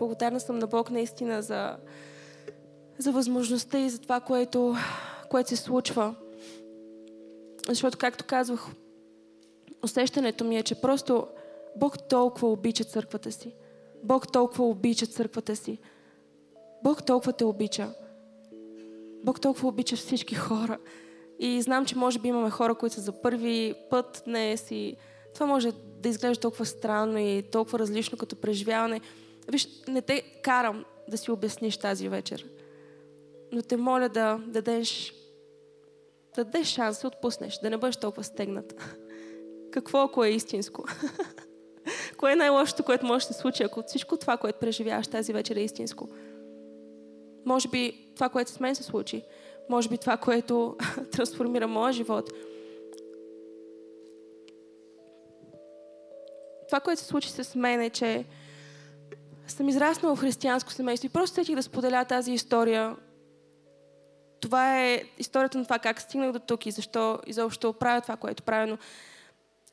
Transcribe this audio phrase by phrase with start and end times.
[0.00, 1.76] Благодарна съм на Бог наистина за,
[2.98, 4.74] за възможността и за това, което,
[5.30, 6.14] което се случва.
[7.68, 8.66] Защото, както казвах,
[9.84, 11.26] усещането ми е, че просто
[11.76, 13.54] Бог толкова обича църквата си.
[14.02, 15.78] Бог толкова обича църквата си.
[16.84, 17.88] Бог толкова те обича.
[19.24, 20.78] Бог толкова обича всички хора.
[21.38, 24.96] И знам, че може би имаме хора, които са за първи път днес и
[25.34, 25.72] това може
[26.02, 29.00] да изглежда толкова странно и толкова различно като преживяване.
[29.50, 32.46] Виж, не те карам да си обясниш тази вечер.
[33.52, 35.14] Но те моля да дадеш,
[36.36, 38.74] да дадеш шанс, да отпуснеш, да не бъдеш толкова стегнат.
[39.70, 40.84] Какво ако е истинско?
[42.18, 45.56] Кое е най-лошото, което може да се случи, ако всичко това, което преживяваш тази вечер
[45.56, 46.08] е истинско?
[47.46, 49.22] Може би това, което с мен се случи.
[49.68, 50.76] Може би това, което
[51.12, 52.30] трансформира моя живот.
[56.66, 58.24] Това, което се случи с мен е, че
[59.52, 62.96] съм израснала в християнско семейство и просто сетих да споделя тази история.
[64.40, 68.42] Това е историята на това как стигнах до тук и защо изобщо правя това, което
[68.42, 68.66] правя.
[68.66, 68.78] Но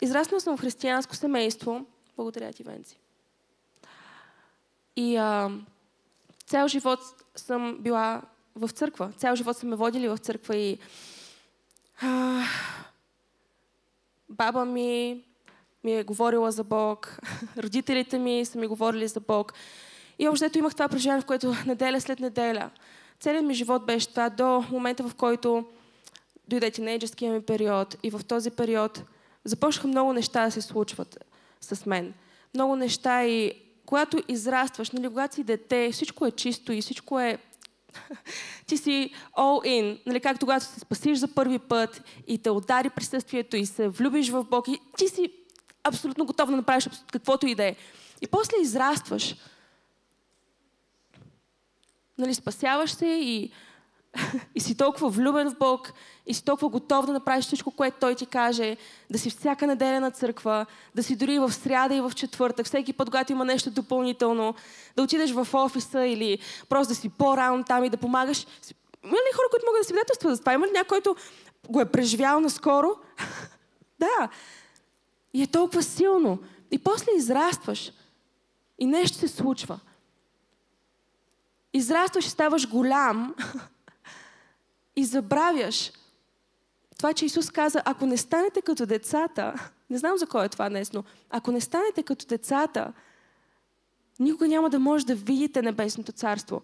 [0.02, 1.86] израснала съм в християнско семейство.
[2.16, 3.00] Благодаря ти, Венци.
[4.96, 5.52] И а,
[6.46, 7.00] цял живот
[7.36, 8.22] съм била
[8.56, 9.12] в църква.
[9.18, 10.78] Цял живот са ме водили в църква и
[12.02, 12.44] а,
[14.30, 15.24] баба ми
[15.88, 17.20] ми е говорила за Бог,
[17.58, 19.54] родителите ми са ми говорили за Бог.
[20.20, 22.70] И общото имах това преживяване, в което неделя след неделя.
[23.20, 25.66] Целият ми живот беше това до момента, в който
[26.48, 27.96] дойде тинейджерския ми период.
[28.04, 29.04] И в този период
[29.46, 31.26] започнаха много неща да се случват
[31.62, 32.14] с мен.
[32.54, 33.54] Много неща и
[33.86, 37.38] когато израстваш, нали, когато си дете, всичко е чисто и всичко е
[38.68, 42.90] ти си all in, нали, както когато се спасиш за първи път и те удари
[42.90, 45.32] присъствието и се влюбиш в Бог и ти си
[45.88, 47.76] абсолютно готов да направиш каквото и да е.
[48.22, 49.36] И после израстваш.
[52.18, 53.52] Нали, спасяваш се и,
[54.56, 55.94] и си толкова влюбен в Бог
[56.26, 58.78] и си толкова готов да направиш всичко, което Той ти каже,
[59.10, 60.66] да си всяка неделя на църква,
[60.96, 64.56] да си дори в сряда и в четвъртък, всеки път, когато има нещо допълнително,
[64.96, 66.40] да отидеш в офиса или
[66.70, 68.46] просто да си по-рано там и да помагаш.
[69.04, 70.54] Има ли хора, които могат да свидетелстват за това?
[70.54, 71.16] Има ли някой, който
[71.70, 72.90] го е преживял наскоро?
[74.00, 74.30] да.
[75.34, 76.40] И е толкова силно.
[76.72, 77.92] И после израстваш.
[78.80, 79.80] И нещо се случва.
[81.74, 83.36] Израстваш и ставаш голям.
[84.96, 85.92] И забравяш
[86.98, 90.70] това, че Исус каза, ако не станете като децата, не знам за кой е това
[90.70, 92.94] днес, но ако не станете като децата,
[94.20, 96.62] никога няма да може да видите Небесното царство.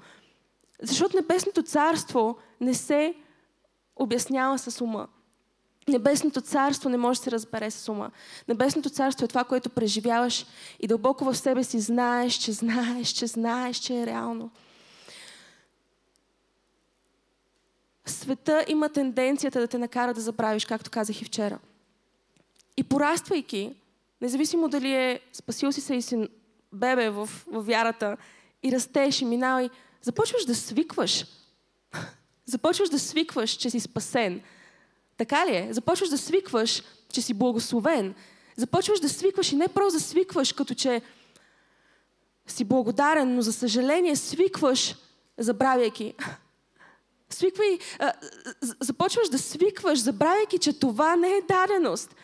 [0.81, 3.15] Защото Небесното царство не се
[3.95, 5.07] обяснява с ума.
[5.87, 8.11] Небесното царство не може да се разбере с ума.
[8.47, 10.45] Небесното царство е това, което преживяваш
[10.79, 14.51] и дълбоко в себе си знаеш, че знаеш, че знаеш, че е реално.
[18.05, 21.59] Света има тенденцията да те накара да забравиш, както казах и вчера.
[22.77, 23.75] И пораствайки,
[24.21, 26.27] независимо дали е спасил си се и си
[26.73, 28.17] бебе в, в вярата
[28.63, 29.69] и растеш и минавай,
[30.01, 31.25] започваш да свикваш.
[32.45, 34.41] Започваш да свикваш, че си спасен
[35.25, 35.67] така ли е?
[35.71, 38.15] Започваш да свикваш, че си благословен.
[38.55, 41.01] Започваш да свикваш и не просто да свикваш, като че
[42.47, 44.95] си благодарен, но за съжаление свикваш,
[45.37, 46.13] забравяйки.
[47.29, 48.13] Свиквай, а,
[48.79, 52.15] започваш да свикваш, забравяйки, че това не е даденост.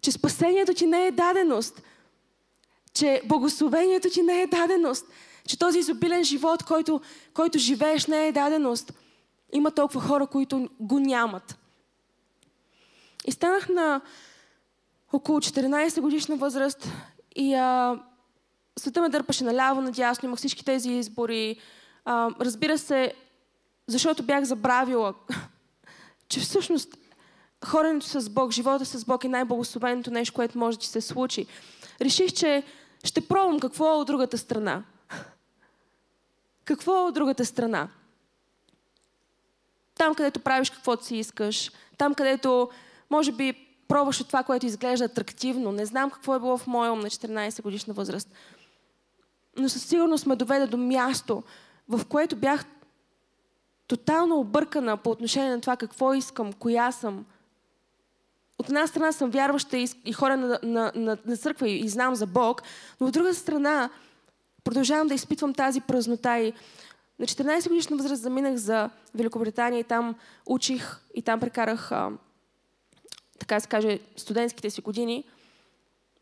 [0.00, 1.82] Че спасението ти не е даденост.
[2.92, 5.06] Че благословението ти не е даденост.
[5.48, 7.00] Че този изобилен живот, който,
[7.34, 8.92] който живееш, не е даденост.
[9.52, 11.57] Има толкова хора, които го нямат.
[13.28, 14.00] И станах на
[15.12, 16.88] около 14 годишна възраст
[17.36, 17.98] и а,
[18.78, 21.60] света ме дърпаше наляво, надясно, имах всички тези избори.
[22.04, 23.14] А, разбира се,
[23.86, 25.14] защото бях забравила,
[26.28, 26.96] че всъщност
[27.64, 31.46] хоренето с Бог, живота с Бог е най-благословеното нещо, което може да се случи.
[32.00, 32.62] Реших, че
[33.04, 34.84] ще пробвам какво е от другата страна.
[36.64, 37.88] Какво е от другата страна?
[39.94, 42.70] Там, където правиш каквото си искаш, там, където
[43.10, 45.72] може би пробваше това, което изглежда атрактивно.
[45.72, 48.30] Не знам какво е било в моя ум на 14 годишна възраст.
[49.56, 51.42] Но със сигурност ме доведе до място,
[51.88, 52.64] в което бях
[53.86, 57.26] тотално объркана по отношение на това какво искам, коя съм.
[58.58, 62.26] От една страна съм вярваща и, хора на, на, на, на църква и, знам за
[62.26, 62.62] Бог,
[63.00, 63.90] но от друга страна
[64.64, 66.52] продължавам да изпитвам тази празнота и
[67.18, 70.14] на 14 годишна възраст заминах за Великобритания и там
[70.46, 71.92] учих и там прекарах
[73.48, 75.24] така се каже, студентските си години.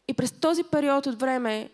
[0.09, 1.71] И през този период от време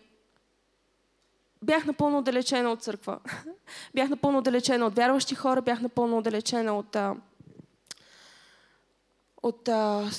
[1.61, 3.19] бях напълно отдалечена от църква.
[3.95, 7.15] бях напълно отдалечена от вярващи хора, бях напълно отдалечена от, а,
[9.43, 10.09] от а,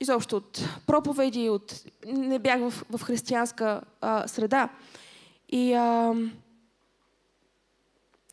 [0.00, 1.84] изобщо от проповеди, от...
[2.06, 4.68] не бях в, в християнска а, среда.
[5.48, 6.14] И а,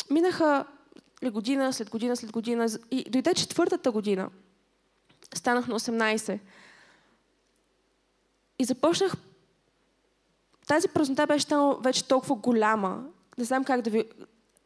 [0.09, 0.65] минаха
[1.23, 2.69] година, след година, след година.
[2.91, 4.29] И дойде четвъртата година.
[5.33, 6.39] Станах на 18.
[8.59, 9.13] И започнах
[10.67, 13.03] тази празнота беше станала вече толкова голяма.
[13.37, 14.05] Не знам как да ви...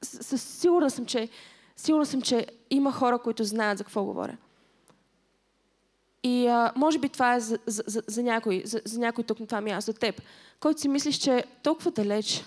[0.01, 1.29] Със сигурна съм, че,
[1.75, 4.37] сигурна съм, че има хора, които знаят за какво говоря.
[6.23, 9.39] И а, може би това е за, за, за, за, някой, за, за някой тук
[9.39, 10.21] на това място, за теб,
[10.59, 12.45] който си мислиш, че толкова далеч,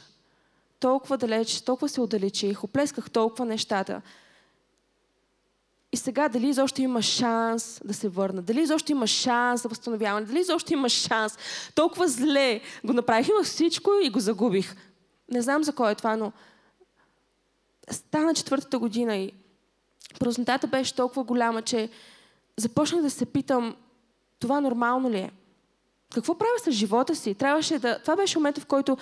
[0.80, 4.02] толкова далеч, толкова се отдалечих, оплесках толкова нещата.
[5.94, 10.26] И сега дали изобщо има шанс да се върна, дали изобщо има шанс за възстановяване,
[10.26, 11.38] дали изобщо има шанс.
[11.74, 14.76] Толкова зле го направих, имах всичко и го загубих.
[15.30, 16.32] Не знам за кой е това, но
[17.90, 19.32] стана четвъртата година и
[20.20, 21.88] празнотата беше толкова голяма, че
[22.56, 23.76] започнах да се питам,
[24.38, 25.30] това нормално ли е?
[26.14, 27.34] Какво правя с живота си?
[27.34, 27.98] Трябваше да...
[27.98, 28.96] Това беше момента, в който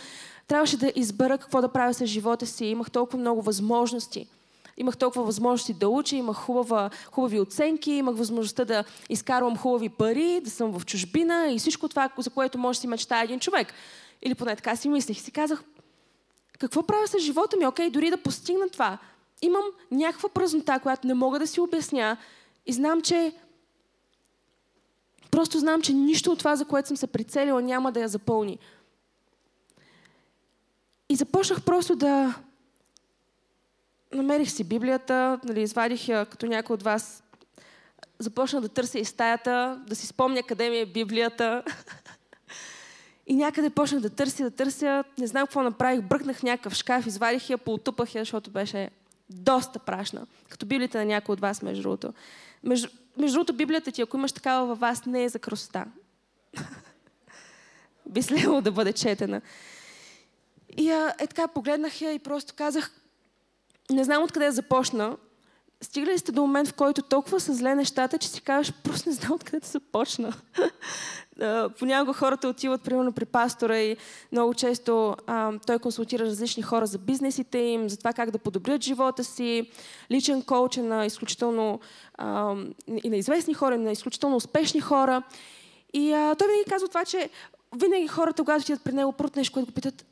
[0.48, 2.64] трябваше да избера какво да правя с живота си.
[2.64, 4.28] Имах толкова много възможности.
[4.76, 10.40] Имах толкова възможности да уча, имах хубава, хубави оценки, имах възможността да изкарвам хубави пари,
[10.44, 13.74] да съм в чужбина и всичко това, за което може да си мечтае един човек.
[14.22, 15.19] Или поне така си мислих.
[15.19, 15.64] И си казах,
[16.58, 17.66] какво правя с живота ми?
[17.66, 18.98] Окей, дори да постигна това.
[19.42, 22.16] Имам някаква празнота, която не мога да си обясня
[22.66, 23.32] и знам, че
[25.30, 28.58] просто знам, че нищо от това, за което съм се прицелила, няма да я запълни.
[31.08, 32.34] И започнах просто да
[34.14, 37.23] намерих си Библията, нали, извадих я като някой от вас.
[38.19, 41.62] Започнах да търся и стаята, да си спомня къде ми е Библията.
[43.26, 45.05] И някъде почнах да търся, да търся.
[45.19, 46.03] Не знам какво направих.
[46.03, 48.91] Бръкнах някакъв шкаф, извадих я, поутупах я, защото беше
[49.31, 50.26] доста прашна.
[50.49, 52.12] Като Библията на някой от вас, между другото.
[52.64, 52.88] Между,
[53.19, 55.85] между другото, Библията ти, ако имаш такава във вас, не е за красота.
[58.06, 59.41] Би следвало да бъде четена.
[60.76, 62.91] И а, е така, погледнах я и просто казах,
[63.94, 65.16] не знам откъде да започна.
[65.82, 69.14] Стигали сте до момент, в който толкова са зле нещата, че си казваш, просто не
[69.14, 70.32] знам откъде да започна.
[71.78, 73.96] Понякога хората отиват, примерно, при пастора и
[74.32, 78.82] много често а, той консултира различни хора за бизнесите им, за това как да подобрят
[78.82, 79.70] живота си.
[80.10, 81.80] Личен коуч е на изключително
[82.14, 82.56] а,
[83.04, 85.22] и на известни хора, и на изключително успешни хора.
[85.92, 87.30] И а, той винаги казва това, че
[87.76, 90.04] винаги хората, когато отидат при него, първото нещо, което го питат,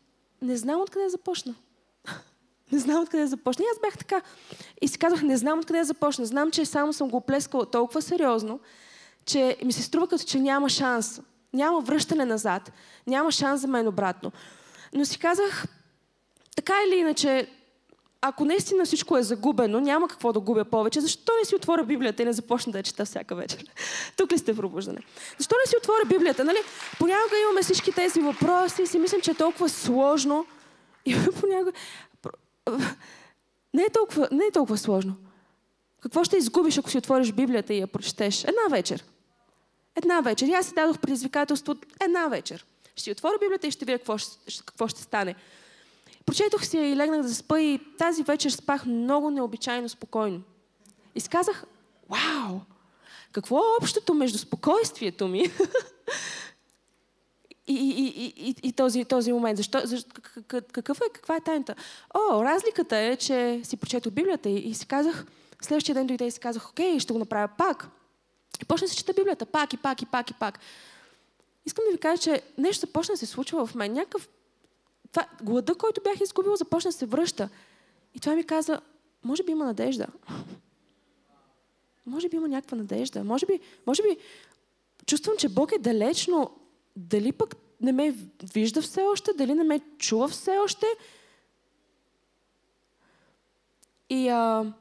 [0.42, 1.54] не знам откъде да започна.
[2.72, 3.64] Не знам откъде започна.
[3.64, 4.22] И аз бях така.
[4.80, 6.26] И си казах, не знам откъде да започна.
[6.26, 8.60] Знам, че само съм го оплескала толкова сериозно,
[9.24, 11.20] че ми се струва като че няма шанс.
[11.52, 12.72] Няма връщане назад.
[13.06, 14.32] Няма шанс за мен обратно.
[14.94, 15.64] Но си казах,
[16.56, 17.48] така или иначе,
[18.20, 22.22] ако наистина всичко е загубено, няма какво да губя повече, защо не си отворя Библията
[22.22, 23.64] и не започна да я чета всяка вечер?
[24.16, 24.98] Тук ли сте в пробуждане?
[25.38, 26.44] Защо не си отворя Библията?
[26.44, 26.58] Нали?
[26.98, 30.46] Понякога имаме всички тези въпроси и си мислим, че е толкова сложно.
[31.06, 31.72] И понякога
[33.74, 35.16] не е толкова, не е толкова сложно.
[36.00, 38.44] Какво ще изгубиш, ако си отвориш Библията и я прочетеш?
[38.44, 39.04] Една вечер.
[39.96, 40.46] Една вечер.
[40.46, 42.66] И аз си дадох предизвикателство една вечер.
[42.92, 45.34] Ще си отворя Библията и ще видя какво ще, какво ще стане.
[46.26, 50.42] Прочетох си и легнах да спа и тази вечер спах много необичайно спокойно.
[51.14, 51.64] И сказах,
[52.10, 52.60] вау,
[53.32, 55.50] какво е общото между спокойствието ми
[57.72, 59.56] и, и, и, и, този, този момент.
[59.56, 60.10] Защо, защо,
[60.72, 61.74] какъв е, каква е тайната?
[62.14, 65.26] О, разликата е, че си прочетох Библията и, и си казах,
[65.62, 67.88] следващия ден дойде и си казах, окей, ще го направя пак.
[68.62, 70.58] И почна да се чета Библията пак и пак и пак и пак.
[71.66, 73.92] Искам да ви кажа, че нещо започна да се случва в мен.
[73.92, 74.28] Някакъв
[75.12, 77.48] това, глада, който бях изгубил, започна да се връща.
[78.14, 78.80] И това ми каза,
[79.24, 80.06] може би има надежда.
[82.06, 83.24] Може би има някаква надежда.
[83.24, 84.16] Може би, може би
[85.06, 86.50] чувствам, че Бог е далеч, но
[86.96, 88.14] дали пък не ме
[88.54, 90.86] вижда все още, дали не ме чува все още.
[94.10, 94.72] И а,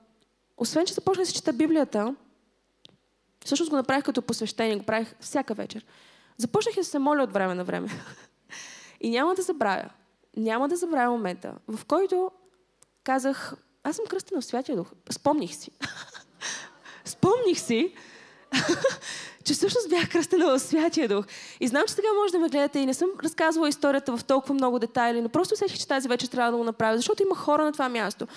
[0.58, 2.16] освен, че започнах да се чета Библията,
[3.46, 5.86] всъщност го направих като посвещение, го правих всяка вечер.
[6.38, 7.90] Започнах да се моля от време на време.
[9.02, 9.90] И няма да забравя,
[10.38, 12.32] няма да забравя момента, в който
[13.04, 13.54] казах,
[13.84, 14.92] аз съм кръстена в Святия Дух.
[15.10, 15.72] Спомних си.
[17.06, 17.94] Спомних си,
[19.44, 21.26] че всъщност бях кръстена в Святия Дух.
[21.60, 24.54] И знам, че сега може да ме гледате и не съм разказвала историята в толкова
[24.54, 27.64] много детайли, но просто усетих, че тази вечер трябва да го направя, защото има хора
[27.64, 28.28] на това място,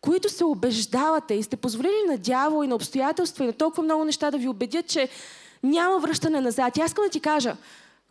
[0.00, 4.04] които се убеждавате и сте позволили на дявол и на обстоятелства и на толкова много
[4.04, 5.08] неща да ви убедят, че
[5.62, 6.76] няма връщане назад.
[6.76, 7.56] И аз искам да ти кажа,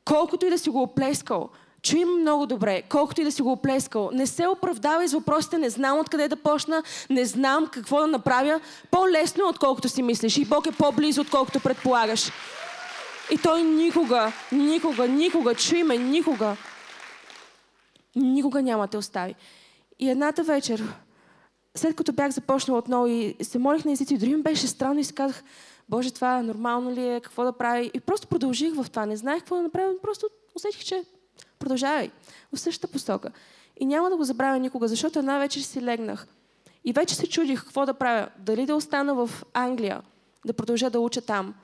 [0.05, 1.49] колкото и да си го оплескал,
[1.81, 4.09] Чуй много добре, колкото и да си го оплескал.
[4.13, 8.59] Не се оправдавай с въпросите, не знам откъде да почна, не знам какво да направя.
[8.91, 10.37] По-лесно е, отколкото си мислиш.
[10.37, 12.31] И Бог е по-близо, отколкото предполагаш.
[13.31, 16.57] И Той никога, никога, никога, чуй ме, никога,
[18.15, 19.35] никога няма те остави.
[19.99, 20.83] И едната вечер,
[21.75, 25.03] след като бях започнала отново и се молих на езици, дори ми беше странно и
[25.03, 25.43] си казах,
[25.89, 27.91] Боже, това нормално ли е, какво да прави?
[27.93, 29.05] И просто продължих в това.
[29.05, 31.03] Не знаех какво да направя, просто усетих, че
[31.59, 32.11] продължавай
[32.53, 33.31] в същата посока.
[33.79, 36.27] И няма да го забравя никога, защото една вечер си легнах.
[36.85, 38.29] И вече се чудих какво да правя.
[38.37, 40.01] Дали да остана в Англия,
[40.45, 41.55] да продължа да уча там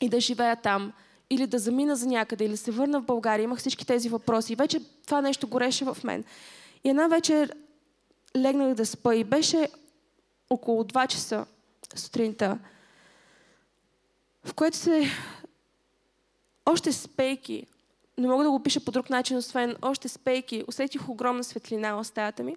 [0.00, 0.92] и да живея там,
[1.30, 3.44] или да замина за някъде, или се върна в България.
[3.44, 4.52] Имах всички тези въпроси.
[4.52, 6.24] И вече това нещо гореше в мен.
[6.84, 7.54] И една вечер
[8.36, 9.68] легнах да спа и беше
[10.50, 11.46] около 2 часа
[11.94, 12.58] сутринта,
[14.44, 15.10] в което се
[16.66, 17.66] още спейки,
[18.18, 22.04] не мога да го пиша по друг начин, освен още спейки, усетих огромна светлина в
[22.04, 22.56] стаята ми.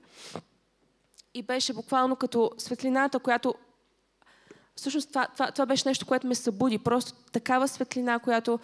[1.33, 3.55] И беше буквално като светлината, която
[4.75, 6.77] всъщност това, това, това беше нещо, което ме събуди.
[6.77, 8.59] Просто такава светлина, която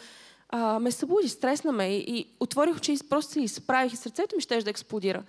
[0.49, 1.87] а, ме събуди, стресна ме.
[1.87, 5.23] И, и отворих очи и просто се изправих и сърцето ми ще да експлодира.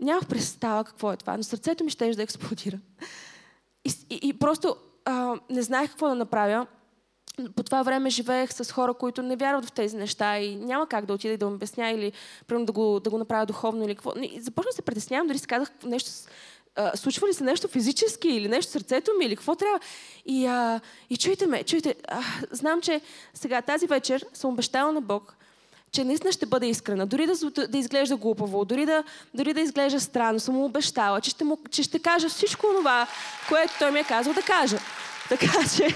[0.00, 2.78] Нямах представа какво е това, но сърцето ми ще да експлодира.
[3.84, 6.66] И, и, и просто а, не знаех какво да направя.
[7.56, 11.06] По това време живеех с хора, които не вярват в тези неща и няма как
[11.06, 12.12] да отида и да му обясня или
[12.46, 14.12] примерно, да, го, да го направя духовно или какво.
[14.22, 16.10] И започна да се притеснявам, дори си казах нещо
[16.76, 19.80] а, случва ли се нещо физически или нещо сърцето ми или какво трябва.
[20.26, 23.00] И, а, и чуйте ме, чуйте, а, знам, че
[23.34, 25.36] сега тази вечер съм обещала на Бог,
[25.92, 27.06] че наистина ще бъде искрена.
[27.06, 31.30] Дори да, да изглежда глупаво, дори да, дори да изглежда странно, съм му обещала, че
[31.30, 33.06] ще, му, че ще кажа всичко това,
[33.48, 34.78] което той ми е казал да кажа.
[35.28, 35.88] Така че,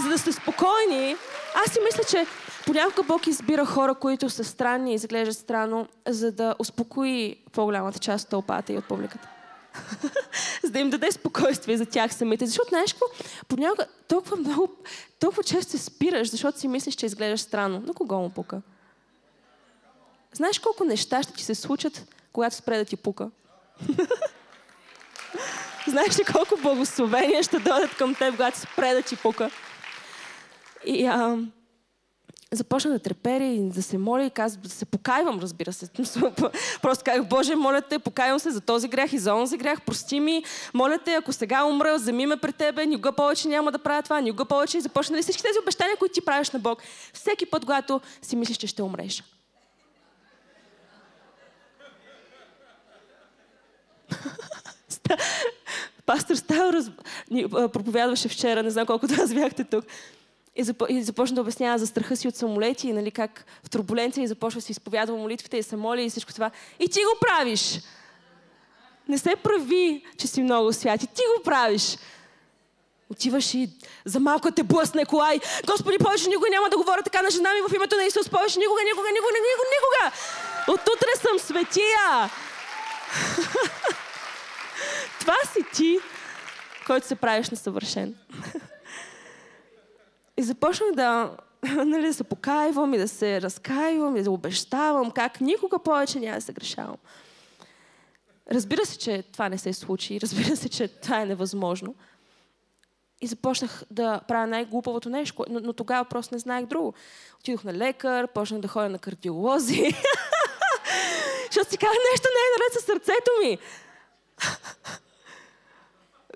[0.00, 1.16] за да сте спокойни,
[1.54, 2.26] аз си мисля, че
[2.66, 8.24] понякога Бог избира хора, които са странни и изглеждат странно, за да успокои по-голямата част
[8.24, 9.28] от тълпата и от публиката.
[10.64, 12.46] за да им даде спокойствие за тях самите.
[12.46, 13.06] Защото знаеш какво?
[13.48, 14.68] Понякога толкова много,
[15.20, 17.82] толкова често се спираш, защото си мислиш, че изглеждаш странно.
[17.86, 18.62] На кого му пука?
[20.32, 23.30] Знаеш колко неща ще ти се случат, когато спре да ти пука?
[25.88, 29.50] Знаеш ли колко благословения ще дойдат към теб, когато спре да ти пука?
[30.86, 31.38] И а,
[32.52, 35.88] започна да трепери и да се моля и казва, да се покайвам, разбира се.
[36.82, 40.20] Просто казах, Боже, моля те, покайвам се за този грях и за онзи грях, прости
[40.20, 40.44] ми,
[40.74, 44.20] моля те, ако сега умра, вземи ме при тебе, никога повече няма да правя това,
[44.20, 46.82] никога повече и започна да всички тези обещания, които ти правиш на Бог.
[47.12, 49.24] Всеки път, когато си мислиш, че ще умреш.
[56.06, 56.90] Пастор Стайл раз...
[57.72, 59.84] проповядваше вчера, не знам колко да вас бяхте тук.
[60.56, 60.82] И, зап...
[60.88, 64.26] и започна да обяснява за страха си от самолети, и, нали, как в турбуленция и
[64.26, 66.50] започва да си изповядва молитвите и се моли и всичко това.
[66.78, 67.80] И ти го правиш!
[69.08, 71.02] Не се прави, че си много свят.
[71.02, 71.96] И ти го правиш.
[73.10, 73.70] Отиваш и
[74.04, 75.40] за малко те блъсне колай.
[75.66, 78.28] Господи, повече никога няма да говоря така на жена ми в името на Исус.
[78.28, 80.12] Повече никога, никога, никога, никога, никога.
[80.68, 82.30] Отутре съм светия.
[85.20, 85.98] Това си ти,
[86.86, 88.14] който се правиш несъвършен.
[90.40, 95.40] И започнах да, нали, да се покайвам и да се разкаивам и да обещавам как
[95.40, 96.96] никога повече няма да се грешавам.
[98.50, 100.20] Разбира се, че това не се случи.
[100.22, 101.94] Разбира се, че това е невъзможно.
[103.20, 106.94] И започнах да правя най-глупавото нещо, но, но тогава просто не знаех друго.
[107.40, 109.82] Отидох на лекар, почнах да ходя на кардиолози.
[111.50, 113.58] Защото си казах, нещо не е наред със сърцето ми.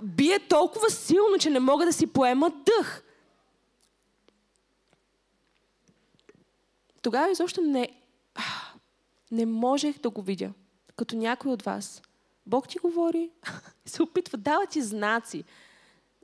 [0.03, 3.04] Бие толкова силно, че не мога да си поема дъх.
[7.05, 7.89] Тогава изобщо не,
[9.31, 10.51] не можех да го видя.
[10.97, 12.03] Като някой от вас.
[12.47, 13.31] Бог ти говори,
[13.87, 15.45] се опитва, дава ти знаци.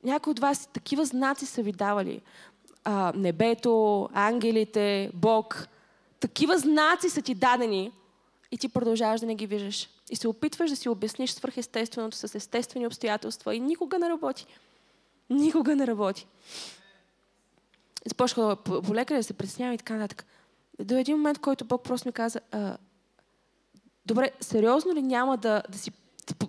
[0.04, 2.20] Някои от вас такива знаци са ви давали.
[2.84, 5.68] А, небето, ангелите, Бог.
[6.20, 7.92] Такива знаци са ти дадени
[8.50, 9.88] и ти продължаваш да не ги виждаш.
[10.10, 14.46] И се опитваш да си обясниш свърхестественото с естествени обстоятелства и никога не работи.
[15.30, 16.26] Никога не работи.
[18.06, 20.26] Започва по, лекаря да се притеснявам и така нататък.
[20.84, 22.76] До един момент, който Бог просто ми каза, а,
[24.06, 25.90] добре, сериозно ли няма да, да си,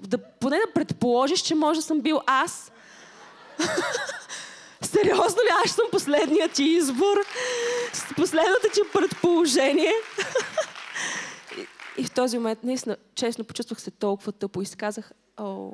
[0.07, 2.71] да, поне да предположиш, че може да съм бил аз?
[4.81, 7.17] Сериозно ли аз съм последният ти избор?
[8.15, 9.93] Последното ти предположение?
[11.97, 15.71] И в този момент, наистина, честно, почувствах се толкова тъпо и си казах, о,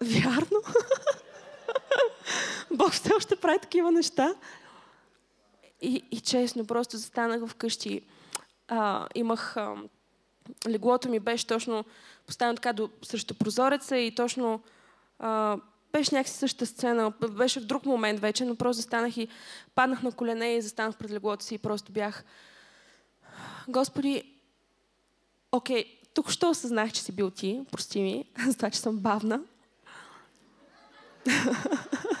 [0.00, 0.62] вярно?
[2.70, 4.34] Бог все още прави такива неща.
[5.82, 8.02] И, и честно, просто застанах вкъщи.
[8.68, 9.56] А, имах...
[9.56, 9.74] А,
[10.68, 11.84] леглото ми беше точно
[12.26, 14.60] поставено така до, срещу прозореца и точно
[15.18, 15.56] а,
[15.92, 17.12] беше някакси същата сцена.
[17.30, 19.28] Беше в друг момент вече, но просто застанах и
[19.74, 22.24] паднах на колене и застанах пред леглото си и просто бях
[23.68, 24.22] Господи,
[25.52, 29.40] окей, тук що осъзнах, че си бил ти, прости ми, за това, че съм бавна.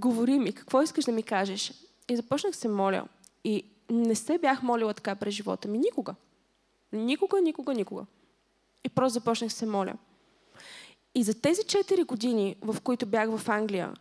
[0.00, 1.72] Говори ми, какво искаш да ми кажеш?
[2.08, 3.04] И започнах се моля.
[3.44, 5.78] И не се бях молила така през живота ми.
[5.78, 6.14] Никога.
[6.92, 8.06] Никога, никога, никога.
[8.84, 9.94] И просто започнах се моля.
[11.14, 13.94] И за тези 4 години, в които бях в Англия,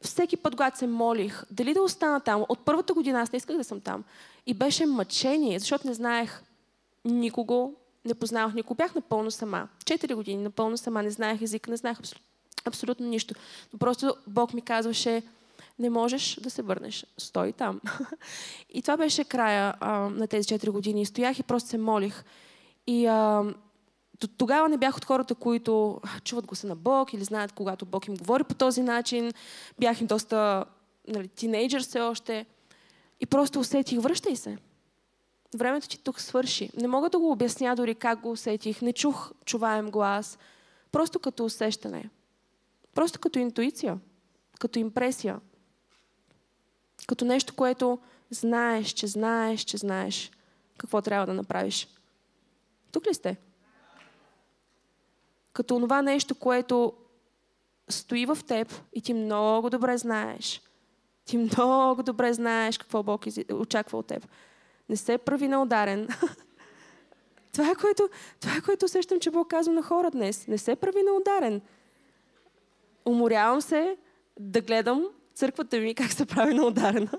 [0.00, 3.56] всеки път, когато се молих, дали да остана там, от първата година аз не исках
[3.56, 4.04] да съм там.
[4.46, 6.42] И беше мъчение, защото не знаех
[7.04, 8.74] никого, не познавах никого.
[8.74, 9.68] Бях напълно сама.
[9.84, 12.27] Четири години напълно сама, не знаех език, не знаех абсолютно,
[12.64, 13.34] абсолютно нищо.
[13.72, 15.22] Но просто Бог ми казваше,
[15.78, 17.06] не можеш да се върнеш.
[17.18, 17.80] Стой там.
[18.70, 21.06] и това беше края а, на тези 4 години.
[21.06, 22.24] Стоях и просто се молих.
[22.86, 23.44] И а,
[24.36, 28.16] тогава не бях от хората, които чуват гласа на Бог или знаят, когато Бог им
[28.16, 29.32] говори по този начин.
[29.78, 30.64] Бях им доста
[31.08, 32.46] нали, тинейджър все още.
[33.20, 34.58] И просто усетих, връщай се.
[35.54, 36.70] Времето ти тук свърши.
[36.76, 38.82] Не мога да го обясня дори как го усетих.
[38.82, 40.38] Не чух чуваем глас.
[40.92, 42.10] Просто като усещане.
[42.98, 43.98] Просто като интуиция.
[44.60, 45.40] Като импресия.
[47.06, 47.98] Като нещо, което
[48.30, 50.30] знаеш, че знаеш, че знаеш
[50.78, 51.88] какво трябва да направиш.
[52.92, 53.36] Тук ли сте?
[55.52, 56.92] Като това нещо, което
[57.88, 60.62] стои в теб и ти много добре знаеш.
[61.24, 64.28] Ти много добре знаеш какво Бог очаква от теб.
[64.88, 66.08] Не се прави на ударен.
[67.52, 68.08] това, е което,
[68.40, 70.46] това е което усещам, че Бог казва на хора днес.
[70.46, 71.62] Не се прави на ударен.
[73.08, 73.96] Уморявам се
[74.40, 77.10] да гледам църквата ми как се прави на ударена.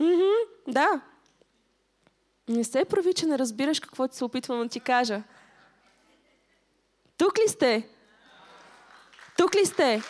[0.00, 0.34] mm-hmm,
[0.68, 1.00] да.
[2.48, 5.22] Не се прави, че не разбираш какво ти се опитвам да ти кажа.
[7.18, 7.88] Тук ли сте?
[9.36, 10.02] Тук ли сте?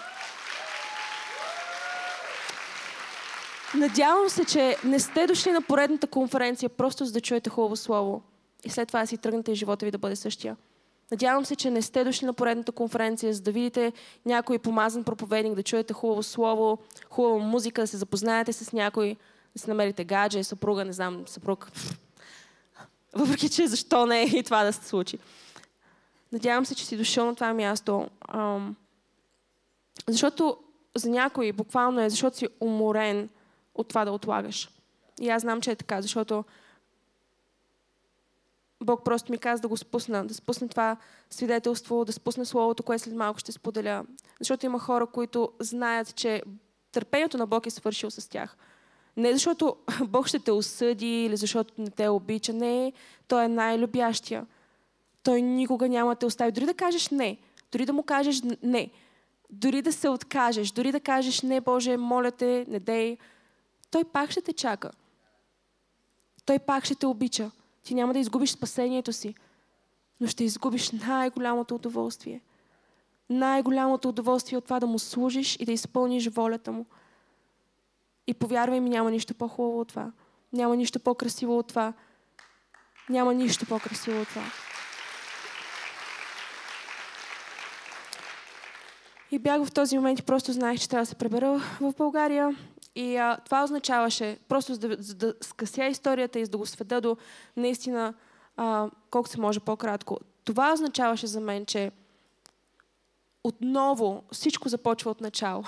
[3.75, 8.23] Надявам се, че не сте дошли на поредната конференция просто за да чуете хубаво слово
[8.65, 10.57] и след това си тръгнете и живота ви да бъде същия.
[11.11, 13.93] Надявам се, че не сте дошли на поредната конференция, за да видите
[14.25, 16.79] някой помазан проповедник, да чуете хубаво слово,
[17.11, 19.17] хубава музика, да се запознаете с някой,
[19.57, 21.71] да си намерите гадже, съпруга, не знам, съпруг.
[23.15, 25.19] Въпреки, че защо не е и това да се случи.
[26.33, 28.09] Надявам се, че си дошъл на това място.
[30.09, 30.57] Защото
[30.95, 33.29] за някой буквално е, защото си уморен
[33.75, 34.71] от това да отлагаш.
[35.21, 36.45] И аз знам, че е така, защото
[38.87, 40.97] Бог просто ми каза да го спусна, да спусна това
[41.31, 44.05] свидетелство, да спусна словото, което след малко ще споделя.
[44.41, 46.43] Защото има хора, които знаят, че
[46.93, 48.57] търпението на Бог е свършил с тях.
[49.17, 49.77] Не защото
[50.09, 52.53] Бог ще те осъди или защото не те обича.
[52.53, 52.93] Не,
[53.29, 54.47] Той е най-любящия.
[55.23, 56.53] Той никога няма да те остави.
[56.53, 57.39] Дори да кажеш не,
[57.73, 58.91] дори да му кажеш не,
[59.51, 63.19] дори да се откажеш, дори да кажеш не, Боже, моля те, не дей,
[63.91, 64.91] той пак ще те чака.
[66.45, 67.51] Той пак ще те обича.
[67.87, 69.35] Ти няма да изгубиш спасението си,
[70.21, 72.41] но ще изгубиш най-голямото удоволствие.
[73.31, 76.87] Най-голямото удоволствие от това да му служиш и да изпълниш волята му.
[78.27, 80.13] И повярвай ми, няма нищо по-хубаво от това.
[80.53, 81.93] Няма нищо по-красиво от това.
[83.09, 84.45] Няма нищо по-красиво от това.
[89.31, 92.57] И бях в този момент и просто знаех, че трябва да се пребера в България.
[92.97, 96.67] И а, това означаваше, просто за да, за да скъся историята и за да го
[96.67, 97.17] сведа до
[97.57, 98.15] наистина
[98.57, 100.19] а, колко се може по-кратко.
[100.45, 101.93] Това означаваше за мен, че
[103.45, 105.65] отново всичко започва от начало.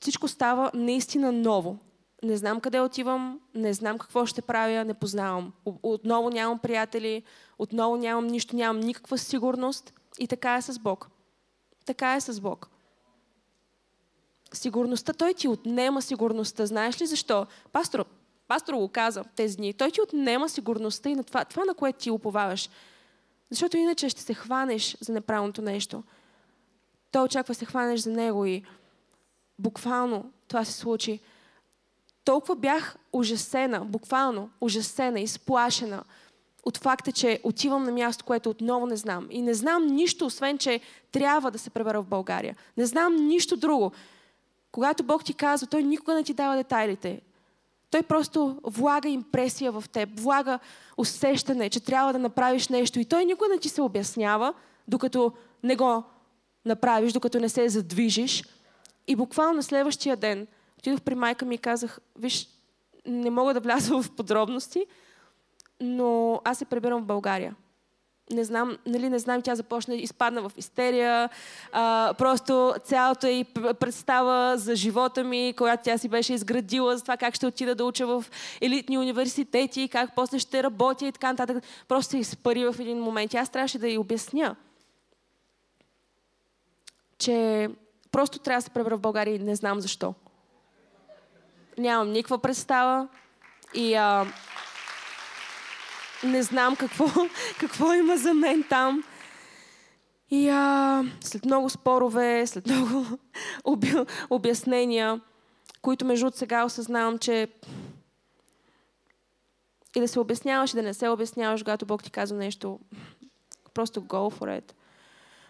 [0.00, 1.78] Всичко става наистина ново.
[2.22, 5.52] Не знам къде отивам, не знам какво ще правя, не познавам.
[5.82, 7.22] Отново нямам приятели,
[7.58, 9.92] отново нямам нищо, нямам никаква сигурност.
[10.18, 11.08] И така е с Бог.
[11.86, 12.68] Така е с Бог.
[14.52, 16.66] Сигурността, той ти отнема сигурността.
[16.66, 17.46] Знаеш ли защо?
[17.72, 18.04] Пастор,
[18.48, 19.72] пастор го каза тези дни.
[19.72, 22.70] Той ти отнема сигурността и на това, това на което ти уповаваш.
[23.50, 26.02] Защото иначе ще се хванеш за неправилното нещо.
[27.10, 28.62] Той очаква се хванеш за него и
[29.58, 31.20] буквално това се случи.
[32.24, 36.04] Толкова бях ужасена, буквално ужасена, изплашена
[36.64, 39.26] от факта, че отивам на място, което отново не знам.
[39.30, 40.80] И не знам нищо, освен, че
[41.12, 42.56] трябва да се пребера в България.
[42.76, 43.92] Не знам нищо друго.
[44.72, 47.20] Когато Бог ти казва, Той никога не ти дава детайлите.
[47.90, 50.58] Той просто влага импресия в теб, влага
[50.96, 53.00] усещане, че трябва да направиш нещо.
[53.00, 54.54] И Той никога не ти се обяснява,
[54.88, 55.32] докато
[55.62, 56.02] не го
[56.64, 58.44] направиш, докато не се задвижиш.
[59.06, 60.46] И буквално на следващия ден
[60.78, 62.48] отидох при майка ми и казах, виж,
[63.06, 64.86] не мога да вляза в подробности,
[65.80, 67.54] но аз се прибирам в България.
[68.30, 71.30] Не знам, нали, не знам, тя започна, изпадна в истерия.
[71.72, 73.44] А, просто цялата й
[73.80, 77.84] представа за живота ми, която тя си беше изградила, за това как ще отида да
[77.84, 78.24] уча в
[78.60, 83.34] елитни университети, как после ще работя и така нататък, просто изпари в един момент.
[83.34, 84.56] И аз трябваше да й обясня,
[87.18, 87.68] че
[88.12, 90.14] просто трябва да се пребра в България и не знам защо.
[91.78, 93.08] Нямам никаква представа.
[93.74, 94.26] И а,
[96.24, 97.06] не знам какво,
[97.60, 99.04] какво има за мен там.
[100.30, 103.04] И а, след много спорове, след много
[104.30, 105.20] обяснения,
[105.82, 107.48] които между от сега осъзнавам, че
[109.96, 112.80] и да се обясняваш, и да не се обясняваш, когато Бог ти казва нещо,
[113.74, 114.72] просто go for it.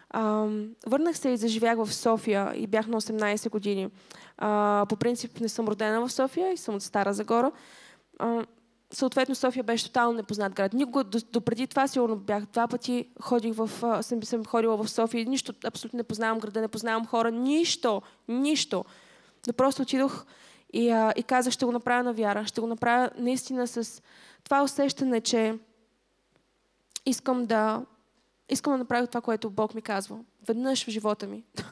[0.09, 0.47] А,
[0.87, 3.89] върнах се и заживях в София и бях на 18 години.
[4.37, 7.51] А, по принцип не съм родена в София и съм от Стара Загора.
[8.19, 8.45] А,
[8.93, 10.73] съответно София беше тотално непознат град.
[10.73, 11.19] Никога до,
[11.69, 13.69] това сигурно бях два пъти ходих в,
[14.03, 15.25] съм, съм ходила в София.
[15.25, 17.31] Нищо, абсолютно не познавам града, не познавам хора.
[17.31, 18.85] Нищо, нищо.
[19.45, 20.25] Да просто отидох
[20.73, 22.45] и, а, и казах, ще го направя на вяра.
[22.45, 24.01] Ще го направя наистина с
[24.43, 25.57] това усещане, че
[27.05, 27.85] искам да,
[28.49, 30.19] искам да направя това, което Бог ми казва.
[30.47, 31.43] Веднъж в живота ми.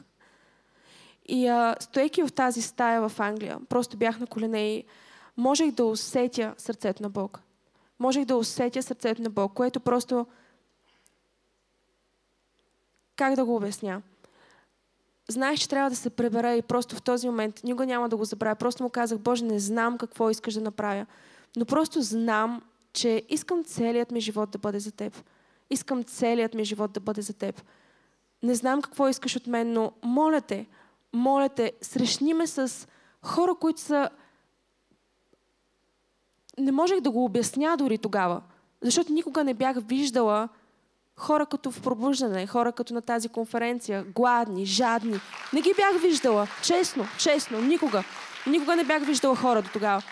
[1.26, 4.84] И а, стоейки в тази стая в Англия, просто бях на колене и
[5.36, 7.40] можех да усетя сърцето на Бог.
[7.98, 10.26] Можех да усетя сърцето на Бог, което просто...
[13.16, 14.02] Как да го обясня?
[15.28, 18.24] Знаех, че трябва да се пребера и просто в този момент никога няма да го
[18.24, 18.56] забравя.
[18.56, 21.06] Просто му казах, Боже, не знам какво искаш да направя.
[21.56, 25.24] Но просто знам, че искам целият ми живот да бъде за Теб.
[25.70, 27.62] Искам целият ми живот да бъде за Теб.
[28.42, 30.66] Не знам какво искаш от мен, но моля те,
[31.12, 32.88] моля те, срещни ме с
[33.22, 34.10] хора, които са
[36.58, 38.42] не можех да го обясня дори тогава,
[38.82, 40.48] защото никога не бях виждала
[41.16, 45.20] хора като в пробуждане, хора като на тази конференция, гладни, жадни.
[45.52, 46.46] Не ги бях виждала.
[46.62, 48.04] Честно, честно, никога.
[48.46, 50.02] Никога не бях виждала хора до тогава.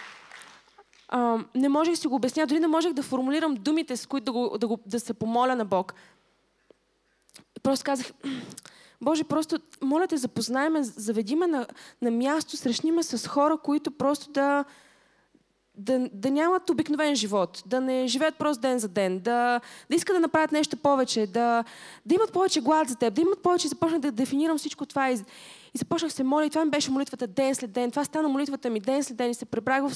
[1.09, 4.33] А, не можех си го обясня, дори не можех да формулирам думите, с които да,
[4.33, 5.95] го, да, го, да се помоля на Бог.
[7.63, 8.07] Просто казах,
[9.01, 11.67] Боже, просто моля те, запознай ме, заведи ме на,
[12.03, 14.65] на място, срещни ме с хора, които просто да,
[15.79, 20.17] да, да нямат обикновен живот, да не живеят просто ден за ден, да, да искат
[20.17, 21.65] да направят нещо повече, да,
[22.07, 25.15] да имат повече глад за теб, да имат повече, започнах да дефинирам всичко това и,
[25.75, 26.47] и започнах се моля.
[26.47, 29.31] И това ми беше молитвата ден след ден, това стана молитвата ми ден след ден
[29.31, 29.93] и се пребрах, в,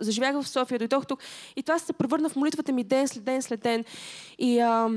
[0.00, 1.20] заживях в София, дойдох тук
[1.56, 3.84] и това се превърна в молитвата ми ден след ден след ден.
[4.38, 4.90] И а,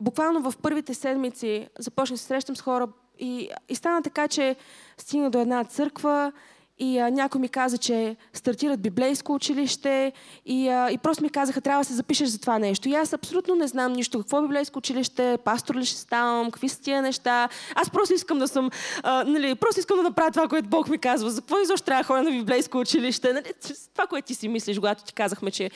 [0.00, 4.56] буквално в първите седмици започнах да се срещам с хора и, и стана така, че
[4.98, 6.32] стигна до една църква
[6.78, 10.12] и а, някой ми каза, че стартират библейско училище
[10.46, 12.88] и, а, и просто ми казаха, трябва да се запишеш за това нещо.
[12.88, 14.18] И аз абсолютно не знам нищо.
[14.18, 17.48] Какво е библейско училище, пастор ли ще ставам, какви са тия неща.
[17.74, 18.70] Аз просто искам да съм,
[19.02, 21.30] а, нали, просто искам да направя това, което Бог ми казва.
[21.30, 23.32] За какво изобщо трябва да ходя на библейско училище?
[23.32, 23.52] Нали?
[23.92, 25.70] Това, което ти си мислиш, когато ти казахме, че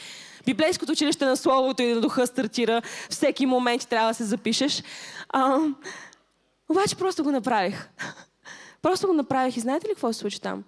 [0.47, 2.83] библейското училище на Словото и на Духа стартира.
[3.11, 4.83] Всеки момент трябва да се запишеш.
[5.29, 5.59] А,
[6.69, 7.89] обаче просто го направих.
[8.83, 10.65] Просто го направих и знаете ли какво се случи там?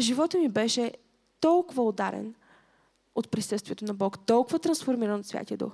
[0.00, 0.92] Живота ми беше
[1.40, 2.34] толкова ударен
[3.14, 5.72] от присъствието на Бог, толкова трансформиран от Святия Дух,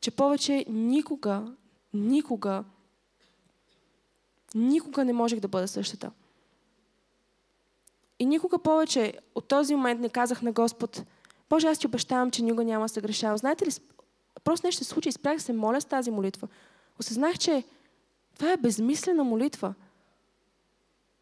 [0.00, 1.52] че повече никога,
[1.94, 2.64] никога,
[4.54, 6.10] никога не можех да бъда същата.
[8.18, 11.02] И никога повече от този момент не казах на Господ,
[11.50, 13.38] Боже, аз ти обещавам, че никога няма да се грешавам.
[13.38, 13.70] Знаете ли,
[14.44, 16.48] просто нещо се случи и спрях се моля с тази молитва.
[17.00, 17.64] Осъзнах, че
[18.34, 19.74] това е безмислена молитва.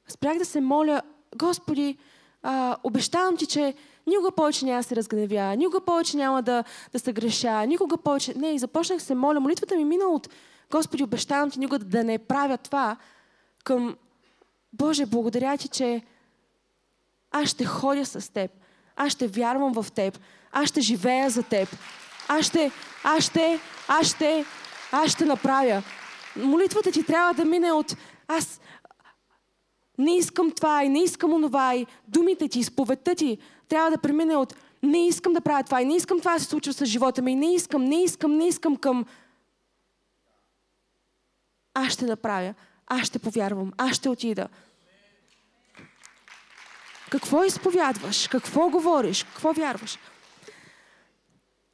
[0.09, 1.03] Спрях да се моля
[1.35, 1.97] Господи,
[2.42, 3.75] а, обещавам ти, че
[4.07, 8.35] никога повече няма да се разгневя, никога повече няма да, да се греша, никога повече...
[8.37, 9.40] Не, и започнах се моля.
[9.40, 10.29] Молитвата ми мина от
[10.70, 12.97] Господи, обещавам ти никога да не правя това
[13.64, 13.97] към
[14.73, 16.03] Боже, благодаря ти, че
[17.31, 18.51] аз ще ходя с теб.
[18.97, 20.18] Аз ще вярвам в теб.
[20.53, 21.68] Аз ще живея за теб.
[22.29, 22.70] Аз ще,
[23.05, 24.44] аз ще, аз ще,
[24.92, 25.83] аз ще направя.
[26.37, 27.97] Молитвата ти трябва да мине от
[28.29, 28.61] аз,
[29.98, 34.37] не искам това и не искам онова и думите ти, изповедта ти трябва да премине
[34.37, 37.22] от не искам да правя това и не искам това да се случва с живота
[37.22, 39.04] ми и не искам, не искам, не искам към
[41.74, 42.54] аз ще направя,
[42.87, 44.48] аз ще повярвам, аз ще отида.
[47.11, 48.28] Какво изповядваш?
[48.28, 49.24] Какво говориш?
[49.24, 49.98] Какво вярваш?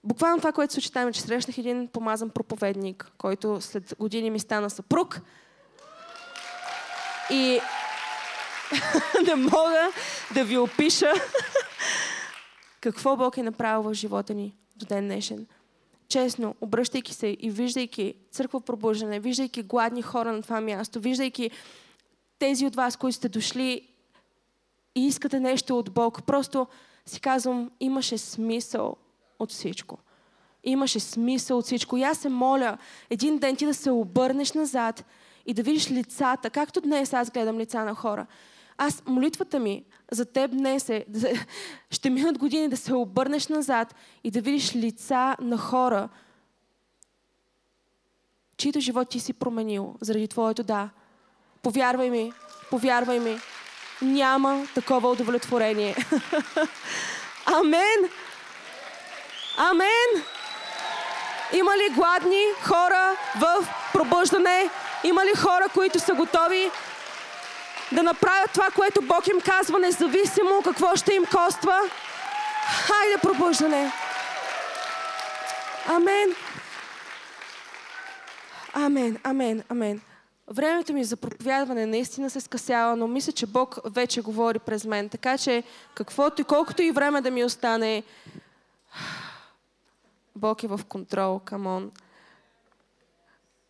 [0.05, 4.31] Буквално това, което се случи там е, че срещнах един помазан проповедник, който след години
[4.31, 5.21] ми стана съпруг.
[7.31, 7.61] И
[9.27, 9.93] не мога
[10.35, 11.13] да ви опиша
[12.81, 15.47] какво Бог е направил в живота ни до ден днешен.
[16.09, 21.51] Честно, обръщайки се и виждайки църква пробуждане, виждайки гладни хора на това място, виждайки
[22.39, 23.89] тези от вас, които сте дошли
[24.95, 26.67] и искате нещо от Бог, просто
[27.07, 28.97] си казвам, имаше смисъл
[29.39, 29.99] от всичко.
[30.65, 31.97] Имаше смисъл от всичко.
[31.97, 32.79] И аз се моля
[33.11, 35.05] един ден ти да се обърнеш назад
[35.47, 38.27] и да видиш лицата, както днес аз гледам лица на хора.
[38.83, 41.05] Аз, молитвата ми за теб днес е,
[41.91, 46.09] ще минат години да се обърнеш назад и да видиш лица на хора,
[48.57, 50.91] чието живот ти си променил заради твоето да.
[51.63, 52.33] Повярвай ми,
[52.71, 53.39] повярвай ми,
[54.03, 55.97] няма такова удовлетворение.
[57.47, 58.11] Амен!
[59.57, 60.25] Амен!
[61.53, 64.71] Има ли гладни хора в пробуждане?
[65.05, 66.71] Има ли хора, които са готови
[67.93, 71.79] да направят това, което Бог им казва, независимо какво ще им коства?
[72.67, 73.93] Хайде, пробуждане!
[75.87, 76.35] Амен!
[78.73, 80.01] Амен, амен, амен.
[80.49, 85.09] Времето ми за проповядване наистина се скъсява, но мисля, че Бог вече говори през мен.
[85.09, 85.63] Така че,
[85.95, 88.03] каквото и колкото и време да ми остане,
[90.37, 91.91] Бог е в контрол, камон.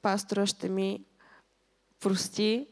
[0.03, 1.01] Пастора ще ми
[2.01, 2.67] прости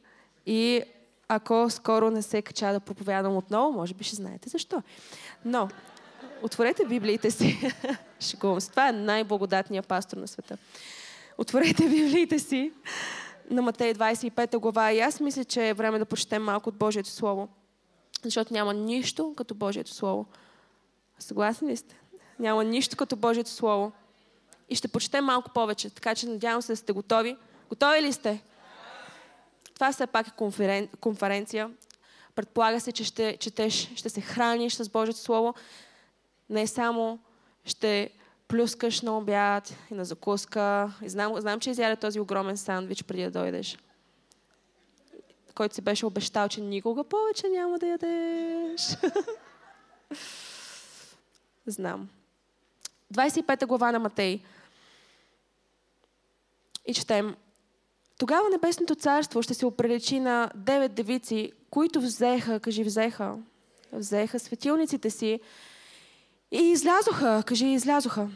[0.46, 0.82] и
[1.28, 4.82] ако скоро не се кача да проповядам отново, може би ще знаете защо.
[5.44, 5.68] Но,
[6.42, 7.72] отворете библиите си.
[8.20, 8.70] Шегувам се.
[8.70, 10.58] Това е най-благодатният пастор на света.
[11.38, 12.72] Отворете библиите си
[13.50, 17.08] на Матей 25 глава и аз мисля, че е време да прочетем малко от Божието
[17.08, 17.48] Слово.
[18.24, 20.26] Защото няма нищо като Божието Слово.
[21.18, 21.96] Съгласни ли сте?
[22.38, 23.92] Няма нищо като Божието Слово.
[24.68, 27.36] И ще почетем малко повече, така че надявам се да сте готови.
[27.68, 28.42] Готови ли сте?
[29.78, 30.88] Това все пак е конферен...
[31.00, 31.70] конференция.
[32.34, 35.54] Предполага се, че ще четеш, ще се храниш с Божието Слово.
[36.50, 37.18] Не само
[37.64, 38.10] ще
[38.48, 40.92] плюскаш на обяд и на закуска.
[41.02, 43.78] И знам, знам, че изяде този огромен сандвич преди да дойдеш.
[45.54, 48.80] Който си беше обещал, че никога повече няма да ядеш.
[51.66, 52.08] знам.
[53.14, 54.42] 25 глава на Матей.
[56.86, 57.36] И четем.
[58.18, 63.35] Тогава Небесното царство ще се оприличи на девет девици, които взеха, кажи взеха,
[63.92, 65.40] взеха светилниците си
[66.52, 68.28] и излязоха, кажи излязоха,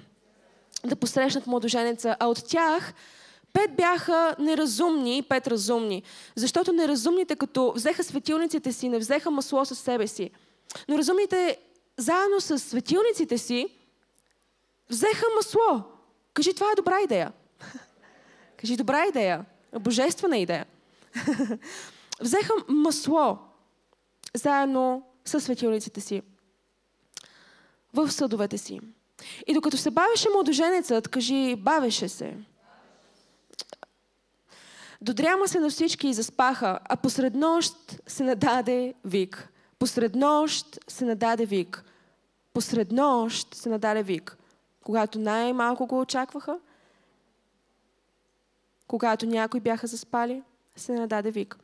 [0.85, 2.95] да посрещнат младоженеца, а от тях
[3.53, 6.03] пет бяха неразумни и пет разумни.
[6.37, 10.31] Защото неразумните, като взеха светилниците си, не взеха масло със себе си.
[10.89, 11.57] Но разумните,
[11.97, 13.69] заедно с светилниците си,
[14.91, 15.83] взеха масло.
[16.35, 17.33] Кажи, това е добра идея.
[18.57, 19.45] Кажи, добра идея.
[19.81, 20.67] Божествена идея.
[22.21, 23.39] взеха масло
[24.35, 26.23] заедно с светилниците си
[27.95, 28.81] в съдовете си.
[29.47, 32.37] И докато се бавеше младоженецът, кажи, бавеше се.
[35.01, 37.75] Додряма се на всички и заспаха, а посред нощ
[38.07, 39.49] се нададе вик.
[39.79, 41.85] Посред нощ се нададе вик.
[42.53, 44.37] Посред нощ се нададе вик
[44.83, 46.59] когато най-малко го очакваха,
[48.93, 50.43] когато някои бяха заспали,
[50.77, 51.57] се нададе вик.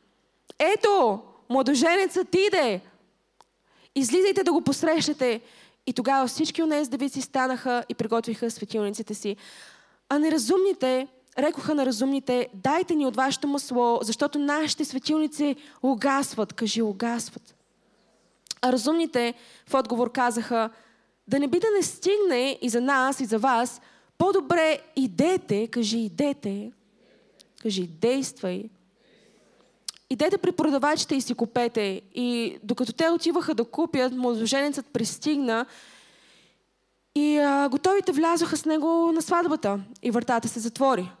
[0.59, 2.81] Ето, младоженецът иде!
[3.95, 5.41] Излизайте да го посрещате.
[5.87, 9.35] И тогава всички от тези девици станаха и приготвиха светилниците си.
[10.09, 11.07] А неразумните
[11.39, 16.53] рекоха на разумните, дайте ни от вашето масло, защото нашите светилници угасват.
[16.53, 17.55] Кажи, угасват.
[18.61, 19.33] А разумните
[19.67, 20.69] в отговор казаха,
[21.27, 23.81] да не би да не стигне и за нас, и за вас,
[24.17, 26.71] по-добре идете, кажи идете,
[27.61, 28.69] кажи действай.
[30.09, 32.01] Идете при продавачите и си купете.
[32.15, 35.65] И докато те отиваха да купят, младоженецът пристигна
[37.15, 41.11] и а, готовите влязоха с него на сватбата и вратата се затвори.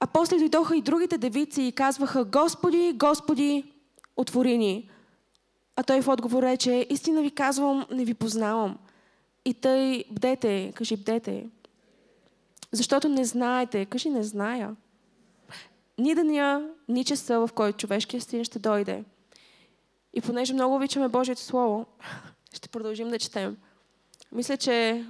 [0.00, 3.64] А после дойдоха и другите девици и казваха, Господи, Господи,
[4.16, 4.90] отвори ни.
[5.76, 8.78] А той в отговор рече, истина ви казвам, не ви познавам.
[9.44, 11.46] И тъй, бдете, кажи бдете.
[12.72, 14.76] Защото не знаете, кажи не зная.
[15.98, 19.04] Ни деня, ни часа, в който човешкият син ще дойде.
[20.14, 21.86] И понеже много обичаме Божието Слово,
[22.52, 23.56] ще продължим да четем.
[24.32, 25.04] Мисля, че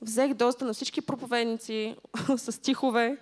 [0.00, 1.96] взех доста на всички проповедници
[2.36, 3.16] с стихове,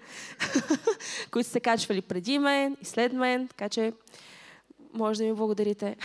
[1.31, 3.92] които се качвали преди мен и след мен, така че
[4.92, 5.96] може да ми благодарите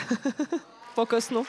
[0.96, 1.46] по-късно.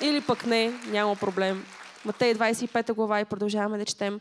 [0.00, 1.64] Или пък не, няма проблем.
[2.04, 4.20] Матей 25 глава и продължаваме да четем.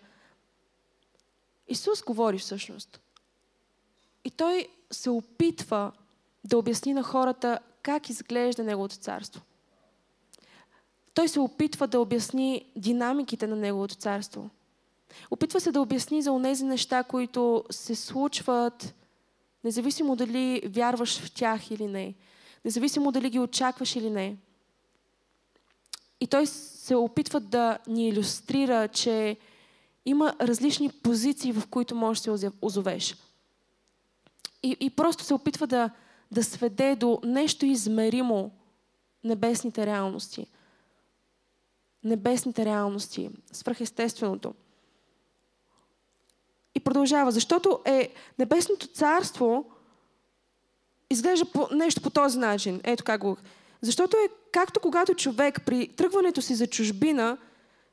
[1.67, 2.99] Исус говори всъщност.
[4.27, 5.91] И той се опитва
[6.43, 9.41] да обясни на хората как изглежда Неговото царство.
[11.13, 14.49] Той се опитва да обясни динамиките на Неговото царство.
[15.31, 18.93] Опитва се да обясни за онези неща, които се случват,
[19.63, 22.13] независимо дали вярваш в тях или не.
[22.65, 24.37] Независимо дали ги очакваш или не.
[26.19, 29.37] И той се опитва да ни иллюстрира, че
[30.05, 33.15] има различни позиции, в които можеш да се озовеш.
[34.63, 35.89] И, и просто се опитва да,
[36.31, 38.51] да сведе до нещо измеримо
[39.23, 40.47] небесните реалности.
[42.03, 44.53] Небесните реалности, свръхестественото.
[46.75, 49.65] И продължава, защото е небесното царство
[51.09, 52.81] изглежда по, нещо по този начин.
[52.83, 53.37] Ето как го.
[53.81, 57.37] Защото е както когато човек при тръгването си за чужбина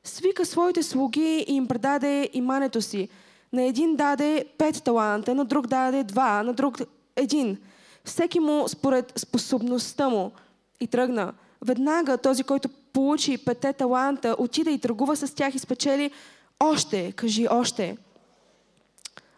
[0.03, 3.09] свика своите слуги и им предаде имането си.
[3.55, 6.77] На един даде пет таланта, на друг даде два, на друг
[7.15, 7.57] един.
[8.03, 10.31] Всеки му според способността му
[10.79, 11.33] и тръгна.
[11.65, 16.11] Веднага този, който получи пете таланта, отиде и търгува с тях и спечели
[16.59, 17.97] още, кажи още.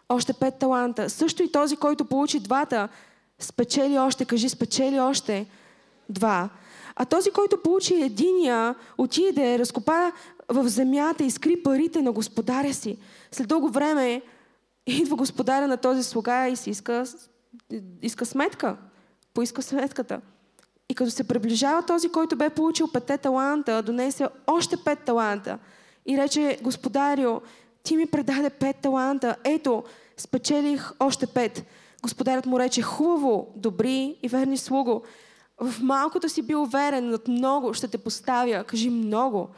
[0.08, 1.10] Още пет таланта.
[1.10, 2.88] Също и този, който получи двата,
[3.38, 5.46] спечели още, кажи спечели още
[6.08, 6.48] два.
[6.96, 10.12] А този, който получи единия, отиде, разкопа
[10.48, 12.98] в земята и скри парите на господаря си.
[13.32, 14.22] След дълго време
[14.86, 17.04] идва господаря на този слуга и си иска,
[18.02, 18.76] иска сметка.
[19.34, 20.20] Поиска сметката.
[20.88, 25.58] И като се приближава този, който бе получил пете таланта, донесе още пет таланта.
[26.06, 27.40] И рече, господарио,
[27.82, 29.36] ти ми предаде пет таланта.
[29.44, 29.84] Ето,
[30.16, 31.64] спечелих още пет.
[32.02, 35.02] Господарят му рече, хубаво, добри и верни слуго.
[35.60, 38.64] В малкото си бил верен, над много ще те поставя.
[38.64, 39.48] Кажи много.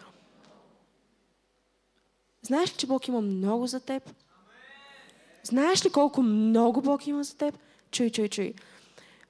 [2.43, 4.11] Знаеш ли, че Бог има много за теб?
[5.43, 7.59] Знаеш ли колко много Бог има за теб?
[7.91, 8.55] Чуй, чуй, чуй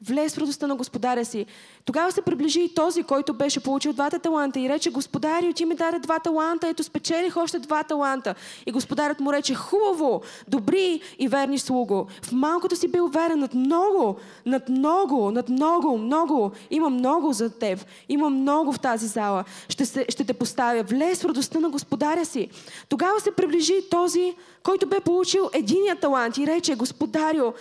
[0.07, 1.47] влез в радостта на господаря си.
[1.85, 5.75] Тогава се приближи и този, който беше получил двата таланта и рече, господари, ти ми
[5.75, 8.35] даде два таланта, ето спечелих още два таланта.
[8.67, 12.07] И господарят му рече, хубаво, добри и верни слуго.
[12.23, 16.51] В малкото си бил верен над много, над много, над много, много.
[16.71, 17.87] Има много за теб.
[18.09, 19.45] Има много в тази зала.
[19.69, 20.83] Ще, се, ще те поставя.
[20.83, 22.49] Влез в радостта на господаря си.
[22.89, 27.53] Тогава се приближи този, който бе получил единия талант и рече, господарю,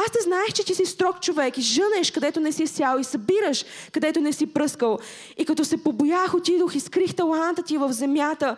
[0.00, 3.04] аз те знаех, че ти си строг човек и жънеш, където не си сял и
[3.04, 4.98] събираш, където не си пръскал.
[5.36, 8.56] И като се побоях, отидох и скрих таланта ти в земята.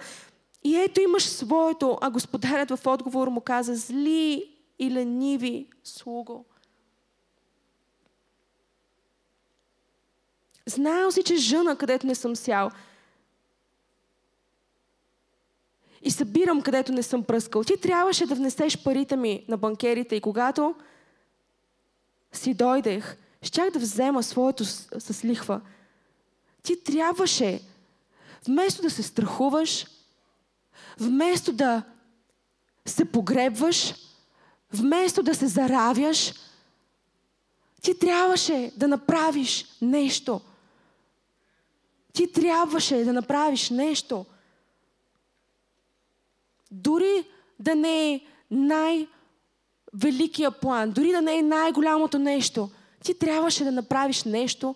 [0.65, 6.45] И ето имаш своето, а господарят в отговор му каза, зли и лениви слуго.
[10.67, 12.71] Знаел си, че жъна, където не съм сял.
[16.03, 17.65] И събирам, където не съм пръскал.
[17.65, 20.75] Ти трябваше да внесеш парите ми на банкерите и когато
[22.33, 25.61] си дойдех, щях да взема своето с, с лихва.
[26.63, 27.63] Ти трябваше,
[28.47, 29.87] вместо да се страхуваш,
[31.01, 31.83] вместо да
[32.87, 33.95] се погребваш,
[34.73, 36.35] вместо да се заравяш,
[37.83, 40.41] ти трябваше да направиш нещо.
[42.13, 44.27] Ти трябваше да направиш нещо.
[46.71, 47.25] Дори
[47.59, 49.09] да не е най-
[49.95, 52.71] великия план, дори да не е най-голямото нещо,
[53.05, 54.75] ти трябваше да направиш нещо,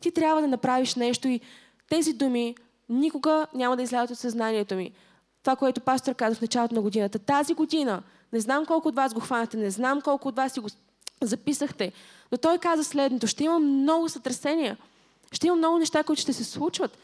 [0.00, 1.40] ти трябва да направиш нещо и
[1.88, 2.54] тези думи
[2.88, 4.92] никога няма да излязат от съзнанието ми.
[5.42, 7.18] Това, което пастор каза в началото на годината.
[7.18, 10.60] Тази година, не знам колко от вас го хванахте, не знам колко от вас си
[10.60, 10.68] го
[11.22, 11.92] записахте,
[12.32, 13.26] но той каза следното.
[13.26, 14.76] Ще има много сътресения.
[15.32, 16.98] Ще има много неща, които ще се случват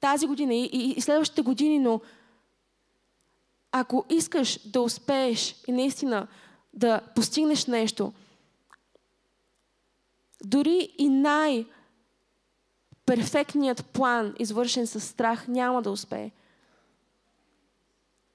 [0.00, 2.00] тази година и, и, и следващите години, но
[3.72, 6.26] ако искаш да успееш и наистина
[6.76, 8.12] да постигнеш нещо,
[10.44, 11.66] дори и най-
[13.06, 16.30] перфектният план, извършен с страх, няма да успее.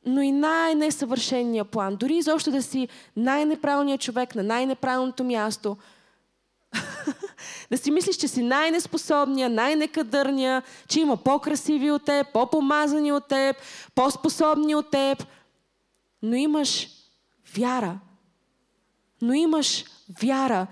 [0.05, 5.77] Но и най-несъвършенният план, дори изобщо да си най-неправилният човек на най-неправилното място,
[7.71, 13.55] да си мислиш, че си най-неспособния, най-некадърния, че има по-красиви от теб, по-помазани от теб,
[13.95, 15.27] по-способни от теб,
[16.21, 16.89] но имаш
[17.55, 17.99] вяра,
[19.21, 19.85] но имаш
[20.21, 20.67] вяра.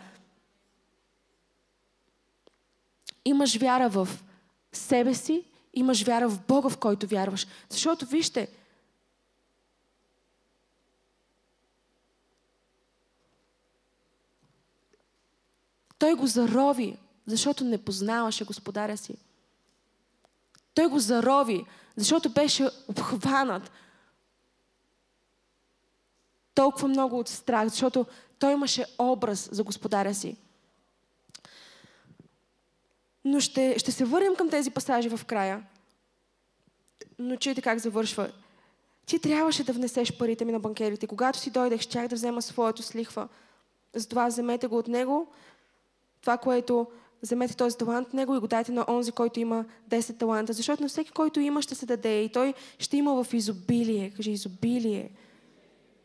[3.25, 4.07] Имаш вяра в
[4.71, 5.43] себе си,
[5.73, 7.47] имаш вяра в Бога, в който вярваш.
[7.69, 8.49] Защото, вижте,
[15.99, 19.17] Той го зарови, защото не познаваше господаря си.
[20.73, 23.71] Той го зарови, защото беше обхванат
[26.55, 28.05] толкова много от страх, защото
[28.39, 30.37] той имаше образ за господаря си.
[33.25, 35.63] Но ще, ще се върнем към тези пасажи в края.
[37.19, 38.31] Но чуйте как завършва.
[39.05, 41.07] Ти трябваше да внесеш парите ми на банкерите.
[41.07, 43.27] Когато си дойдех, щях да взема своето с лихва.
[43.95, 45.27] Затова вземете го от него,
[46.21, 46.87] това, което
[47.23, 50.53] вземете този талант от него и го дайте на онзи, който има 10 таланта.
[50.53, 52.21] Защото на всеки, който има, ще се даде.
[52.21, 54.09] И той ще има в изобилие.
[54.15, 55.09] Кажи изобилие.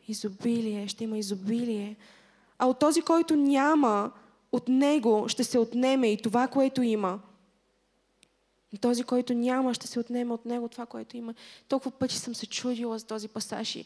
[0.07, 0.87] Изобилие.
[0.87, 1.95] Ще има изобилие.
[2.63, 4.11] А от този, който няма,
[4.51, 7.19] от него ще се отнеме и това, което има.
[8.81, 11.33] Този, който няма, ще се отнеме от него това, което има.
[11.67, 13.85] Толкова пъти съм се чудила с този пасаж и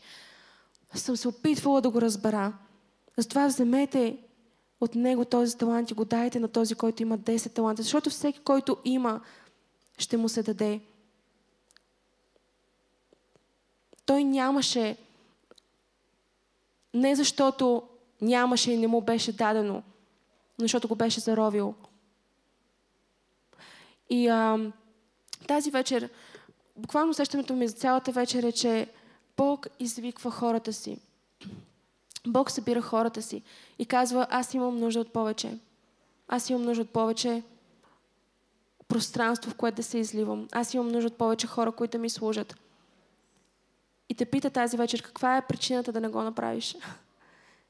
[0.93, 2.53] съм се опитвала да го разбера.
[3.17, 4.17] Затова вземете
[4.81, 7.81] от него този талант и го дайте на този, който има 10 таланта.
[7.81, 9.21] Защото всеки, който има,
[9.97, 10.81] ще му се даде.
[14.05, 14.97] Той нямаше,
[16.93, 17.83] не защото
[18.21, 19.83] нямаше и не му беше дадено, но
[20.63, 21.75] защото го беше заровил.
[24.09, 24.71] И а,
[25.47, 26.09] тази вечер,
[26.75, 28.89] буквално усещането ми за цялата вечер е, че
[29.37, 30.99] Бог извиква хората си.
[32.27, 33.43] Бог събира хората си
[33.79, 35.57] и казва, аз имам нужда от повече.
[36.27, 37.43] Аз имам нужда от повече
[38.87, 40.47] пространство, в което да се изливам.
[40.51, 42.55] Аз имам нужда от повече хора, които ми служат.
[44.09, 46.75] И те пита тази вечер, каква е причината да не го направиш?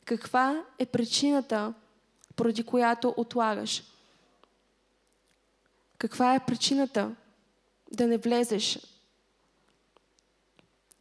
[0.08, 1.74] Каква е причината,
[2.36, 3.84] поради която отлагаш?
[5.98, 7.16] Каква е причината
[7.92, 8.80] да не влезеш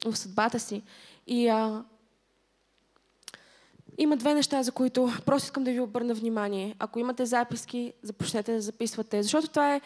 [0.05, 0.83] в съдбата си?
[1.27, 1.85] И а,
[3.99, 6.77] има две неща, за които просто искам да ви обърна внимание.
[6.79, 9.81] Ако имате записки, започнете да записвате, защото това е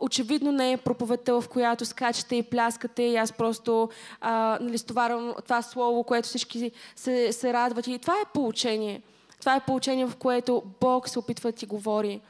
[0.00, 3.88] очевидно не е проповедта, в която скачате и пляскате и аз просто
[4.20, 7.86] а, нали, стоварвам това слово, което всички се, се радват.
[7.86, 9.02] И това е получение.
[9.40, 12.20] Това е получение, в което Бог се опитва да ти говори.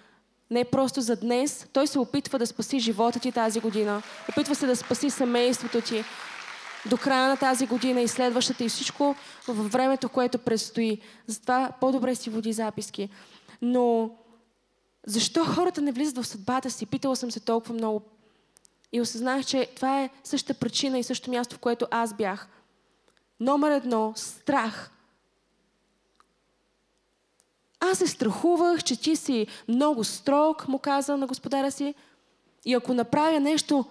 [0.50, 1.68] Не просто за днес.
[1.72, 4.02] Той се опитва да спаси живота ти тази година.
[4.30, 6.04] Опитва се да спаси семейството ти
[6.86, 9.16] до края на тази година и следващата и всичко
[9.48, 11.00] във времето, което предстои.
[11.26, 13.08] Затова по-добре си води записки.
[13.62, 14.10] Но
[15.06, 16.86] защо хората не влизат в съдбата си?
[16.86, 18.02] Питала съм се толкова много.
[18.92, 22.48] И осъзнах, че това е същата причина и същото място, в което аз бях.
[23.40, 24.90] Номер едно– страх.
[27.80, 31.94] Аз се страхувах, че ти си много строг, му каза на господаря си.
[32.64, 33.84] И ако направя нещо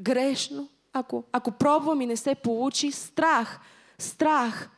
[0.00, 3.60] грешно, ако, ако пробвам и не се получи, страх,
[3.98, 4.70] страх.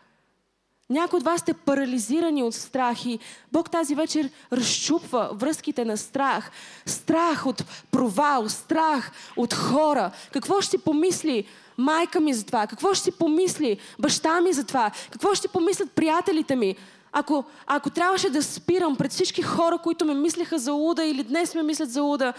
[0.92, 3.18] Някои от вас сте парализирани от страх и
[3.52, 6.50] Бог тази вечер разчупва връзките на страх.
[6.86, 10.10] Страх от провал, страх от хора.
[10.32, 11.44] Какво ще помисли
[11.78, 12.66] майка ми за това?
[12.66, 14.90] Какво ще помисли баща ми за това?
[15.10, 16.76] Какво ще помислят приятелите ми?
[17.12, 21.54] Ако, ако трябваше да спирам пред всички хора, които ме мислеха за луда или днес
[21.54, 22.32] ме мислят за луда,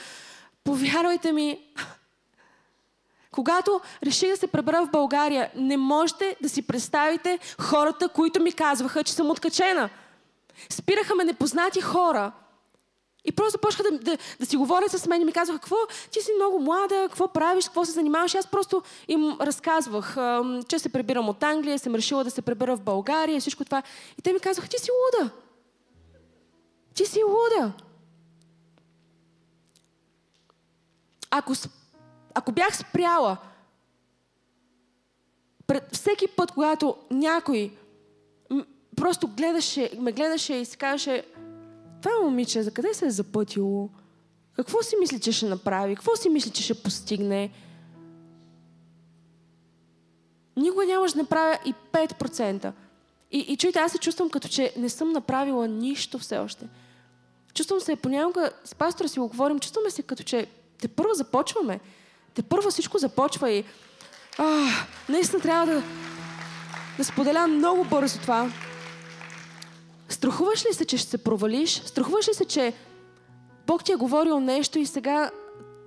[0.63, 1.59] повярвайте ми,
[3.33, 8.51] когато реших да се пребера в България, не можете да си представите хората, които ми
[8.51, 9.89] казваха, че съм откачена.
[10.69, 12.31] Спираха ме непознати хора.
[13.25, 15.75] И просто почнаха да, да, да си говорят с мен и ми казваха, какво,
[16.11, 18.33] ти си много млада, какво правиш, какво се занимаваш.
[18.33, 20.17] И аз просто им разказвах,
[20.67, 23.83] че се пребирам от Англия, съм решила да се пребера в България и всичко това.
[24.19, 25.31] И те ми казваха, ти си луда.
[26.93, 27.71] Ти си луда.
[31.31, 31.53] Ако
[32.33, 33.37] ако бях спряла,
[35.67, 37.71] пред всеки път, когато някой
[38.95, 41.25] просто гледаше, ме гледаше и си казваше,
[42.01, 43.89] това момиче, за къде се е запътило?
[44.53, 45.95] Какво си мисли, че ще направи?
[45.95, 47.51] Какво си мисли, че ще постигне?
[50.55, 52.71] Никога нямаш да направя и 5%.
[53.31, 56.67] И, и чуйте, аз се чувствам като че не съм направила нищо все още.
[57.53, 60.47] Чувствам се, понякога с пастора си го говорим, чувстваме се като че
[60.81, 61.79] те първо започваме.
[62.33, 63.63] Те първо всичко започва и
[64.37, 64.67] а,
[65.09, 65.83] наистина трябва да,
[66.97, 68.51] да споделя много бързо това.
[70.09, 71.81] Страхуваш ли се, че ще се провалиш?
[71.85, 72.73] Страхуваш ли се, че
[73.67, 75.31] Бог ти е говорил нещо и сега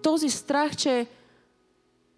[0.02, 1.06] този страх, че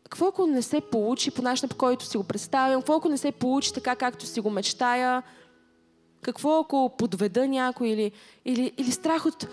[0.05, 2.81] какво ако не се получи по начина, по който си го представям?
[2.81, 5.23] Какво ако не се получи така, както си го мечтая?
[6.23, 7.89] Какво ако подведа някой?
[7.89, 8.13] Или,
[8.45, 9.47] или, или страх от,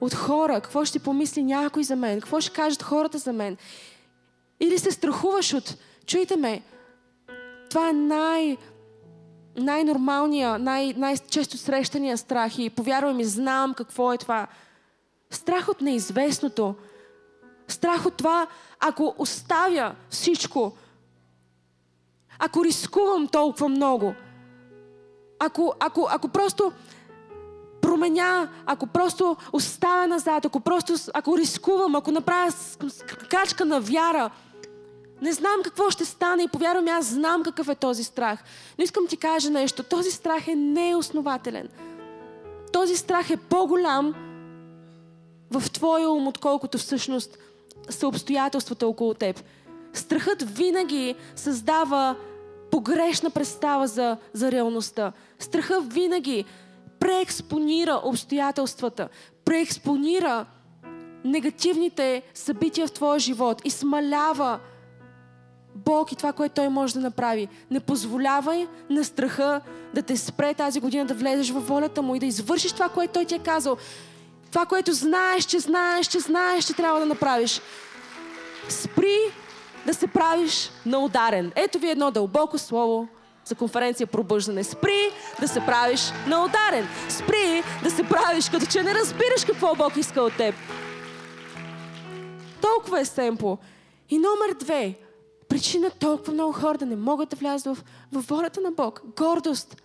[0.00, 0.54] от хора?
[0.54, 2.20] Какво ще помисли някой за мен?
[2.20, 3.56] Какво ще кажат хората за мен?
[4.60, 5.76] Или се страхуваш от...
[6.06, 6.62] Чуйте ме,
[7.70, 8.56] това е най-
[9.56, 14.46] най-нормалния, най- най-често срещания страх и повярвай ми, знам какво е това.
[15.30, 16.74] Страх от неизвестното.
[17.68, 18.46] Страх от това,
[18.80, 20.72] ако оставя всичко,
[22.38, 24.14] ако рискувам толкова много,
[25.38, 26.72] ако, ако, ако просто
[27.80, 32.52] променя, ако просто оставя назад, ако просто, ако рискувам, ако направя
[33.30, 34.30] качка на вяра,
[35.22, 38.44] не знам какво ще стане и повярвам, аз знам какъв е този страх.
[38.78, 39.82] Но искам ти кажа нещо.
[39.82, 41.68] Този страх е неоснователен.
[42.72, 44.14] Този страх е по-голям
[45.50, 47.38] в твоя ум, отколкото всъщност
[47.90, 49.42] са обстоятелствата около теб.
[49.92, 52.16] Страхът винаги създава
[52.70, 55.12] погрешна представа за, за реалността.
[55.38, 56.44] Страхът винаги
[57.00, 59.08] преекспонира обстоятелствата,
[59.44, 60.46] преекспонира
[61.24, 64.58] негативните събития в твоя живот и смалява
[65.76, 67.48] Бог и това, което Той може да направи.
[67.70, 69.60] Не позволявай на страха
[69.94, 73.12] да те спре тази година да влезеш във волята Му и да извършиш това, което
[73.12, 73.76] Той ти е казал.
[74.50, 77.60] Това, което знаеш, че знаеш, че знаеш, че трябва да направиш.
[78.68, 79.18] Спри
[79.86, 81.52] да се правиш на ударен.
[81.56, 83.08] Ето ви едно дълбоко слово
[83.44, 84.64] за конференция пробъждане.
[84.64, 85.10] Спри
[85.40, 86.88] да се правиш на ударен.
[87.08, 90.54] Спри да се правиш като че не разбираш какво Бог иска от теб.
[92.60, 93.58] Толкова е семпо.
[94.10, 94.94] И номер две.
[95.48, 99.02] Причина толкова много хора да не могат да влязат в, в волята на Бог.
[99.16, 99.82] Гордост.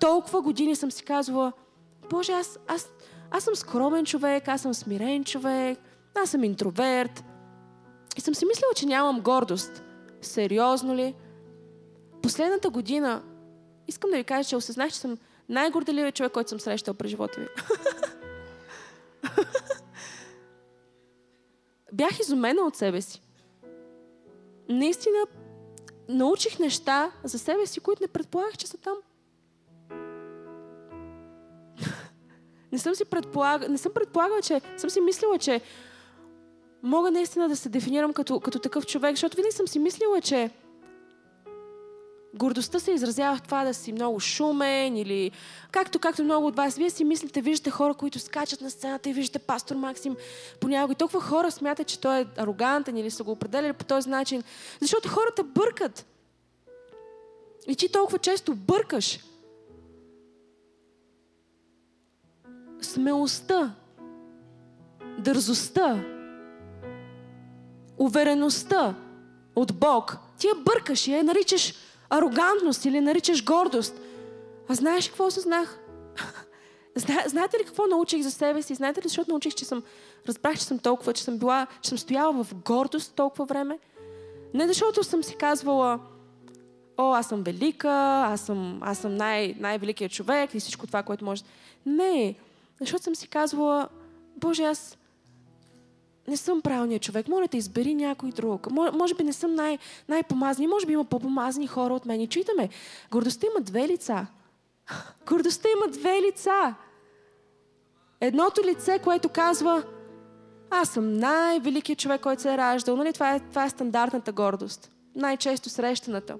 [0.00, 1.52] Толкова години съм си казвала,
[2.10, 2.88] Боже, аз, аз,
[3.30, 5.78] аз съм скромен човек, аз съм смирен човек,
[6.14, 7.24] аз съм интроверт.
[8.16, 9.82] И съм си мислила, че нямам гордост.
[10.22, 11.14] Сериозно ли?
[12.22, 13.22] Последната година
[13.88, 15.18] искам да ви кажа, че осъзнах, че съм
[15.48, 17.46] най-горделивият човек, който съм срещал през живота ми.
[21.92, 23.22] Бях изумена от себе си.
[24.68, 25.18] Наистина
[26.08, 28.96] научих неща за себе си, които не предполагах, че са там.
[32.72, 35.60] не съм си предполагала, не съм предполагала, че съм си мислила, че
[36.82, 40.50] мога наистина да се дефинирам като, като такъв човек, защото винаги съм си мислила, че
[42.34, 45.30] гордостта се изразява в това да си много шумен или
[45.70, 46.76] както, както много от вас.
[46.76, 50.16] Вие си мислите, виждате хора, които скачат на сцената и виждате пастор Максим
[50.60, 50.92] понякога.
[50.92, 54.42] И толкова хора смятат, че той е арогантен или са го определили по този начин.
[54.80, 56.06] Защото хората бъркат.
[57.66, 59.20] И ти толкова често бъркаш.
[62.80, 63.74] Смелостта,
[65.18, 66.04] дързостта,
[67.98, 68.94] увереността
[69.56, 71.74] от Бог, ти я бъркаш и я наричаш
[72.10, 74.00] арогантност или наричаш гордост.
[74.68, 75.78] А знаеш какво осъзнах?
[76.94, 78.74] Зна, знаете ли какво научих за себе си?
[78.74, 79.82] Знаете ли, защото научих, че съм,
[80.28, 83.78] разбрах, че съм толкова, че съм била, че съм стояла в гордост толкова време?
[84.54, 86.00] Не защото съм си казвала,
[86.96, 91.24] о, аз съм велика, аз съм, аз съм най- най-великият човек и всичко това, което
[91.24, 91.42] може.
[91.86, 92.34] Не,
[92.80, 93.88] защото съм си казвала,
[94.36, 94.98] Боже, аз,
[96.28, 97.28] не съм правилният човек.
[97.28, 98.70] Моля те, избери някой друг.
[98.70, 100.66] Може би не съм най- най-помазни.
[100.66, 102.20] Може би има по-помазни хора от мен.
[102.20, 102.52] И чуйте
[103.10, 104.26] гордостта има две лица.
[105.26, 106.74] Гордостта има две лица.
[108.20, 109.82] Едното лице, което казва,
[110.70, 112.96] аз съм най-великият човек, който се е раждал.
[112.96, 113.12] Нали?
[113.12, 114.90] Това, е, това е стандартната гордост.
[115.14, 116.36] Най-често срещаната.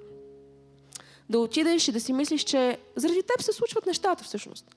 [1.31, 4.77] Да отидеш и да си мислиш, че заради теб се случват нещата всъщност.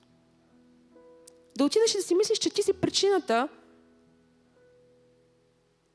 [1.56, 3.48] Да отидеш и да си мислиш, че ти си причината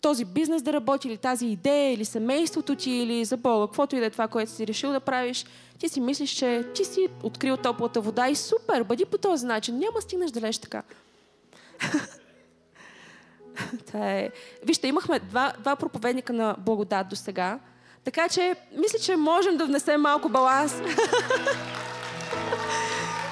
[0.08, 4.00] този бизнес да работи, или тази идея, или семейството ти, или за Бога, каквото и
[4.00, 5.46] да е това, което си решил да правиш,
[5.80, 9.78] ти си мислиш, че ти си открил топлата вода и супер, бъди по този начин.
[9.78, 10.84] Няма стигнеш далеч така.
[13.88, 14.30] това е...
[14.64, 17.60] Вижте, имахме два, два проповедника на благодат до сега,
[18.04, 20.74] така че мисля, че можем да внесем малко баланс.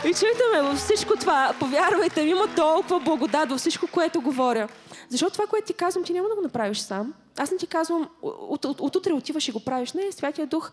[0.05, 4.67] И чуйте ме, във всичко това, повярвайте ми, има толкова благодат във всичко, което говоря.
[5.09, 7.13] Защото това, което ти казвам, ти няма да го направиш сам.
[7.37, 9.93] Аз не ти казвам, от, от, от утре отиваш и го правиш.
[9.93, 10.71] Не, Святия Дух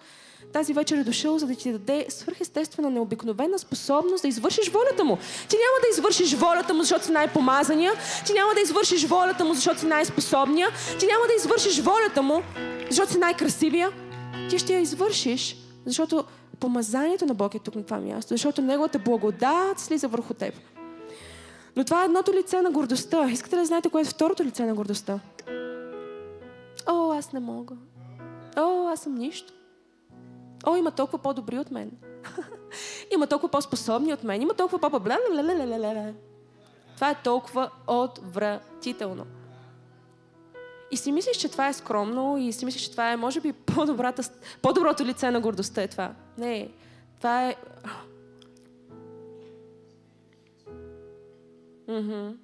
[0.53, 5.18] тази вечер е дошъл, за да ти даде свърхестествена, необикновена способност да извършиш волята му.
[5.49, 7.93] Ти няма да извършиш волята му, защото си най-помазания.
[8.26, 10.68] Ти няма да извършиш волята му, защото си най-способния.
[10.99, 12.43] Ти няма да извършиш волята му,
[12.91, 13.91] защото си най-красивия.
[14.51, 15.57] Ти ще я извършиш,
[15.87, 16.24] защото
[16.62, 20.54] помазанието на Бог е тук на това място, защото Неговата благодат слиза върху теб.
[21.76, 23.30] Но това е едното лице на гордостта.
[23.30, 25.20] Искате да знаете кое е второто лице на гордостта?
[26.86, 27.74] О, аз не мога.
[28.56, 29.52] О, аз съм нищо.
[30.66, 31.90] О, има толкова по-добри от мен.
[33.14, 34.42] има толкова по-способни от мен.
[34.42, 35.18] Има толкова по бла
[36.94, 39.26] Това е толкова отвратително.
[40.93, 43.53] И си мислиш, че това е скромно и си мислиш, че това е, може би,
[44.62, 46.14] по-доброто лице на гордостта е това.
[46.38, 46.68] Не,
[47.18, 47.57] това е
[51.88, 52.34] Mm-hmm.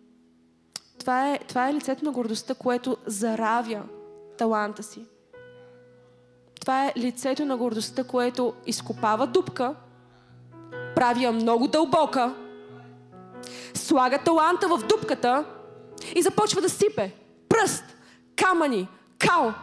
[0.98, 3.82] Това, е, това е лицето на гордостта, което заравя
[4.38, 5.06] таланта си.
[6.60, 9.74] Това е лицето на гордостта, което изкопава дупка
[10.98, 12.34] направи я много дълбока,
[13.74, 15.44] слага таланта в дупката
[16.14, 17.12] и започва да сипе
[17.48, 17.84] пръст,
[18.38, 19.54] камъни, кал.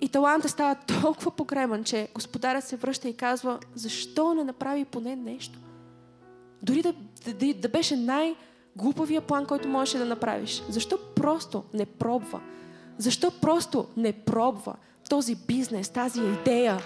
[0.00, 5.16] И таланта става толкова покреман, че господарят се връща и казва, защо не направи поне
[5.16, 5.58] нещо?
[6.62, 6.94] Дори да,
[7.32, 10.62] да, да беше най-глупавия план, който можеше да направиш.
[10.68, 12.40] Защо просто не пробва?
[12.98, 14.74] Защо просто не пробва
[15.08, 16.78] този бизнес, тази идея,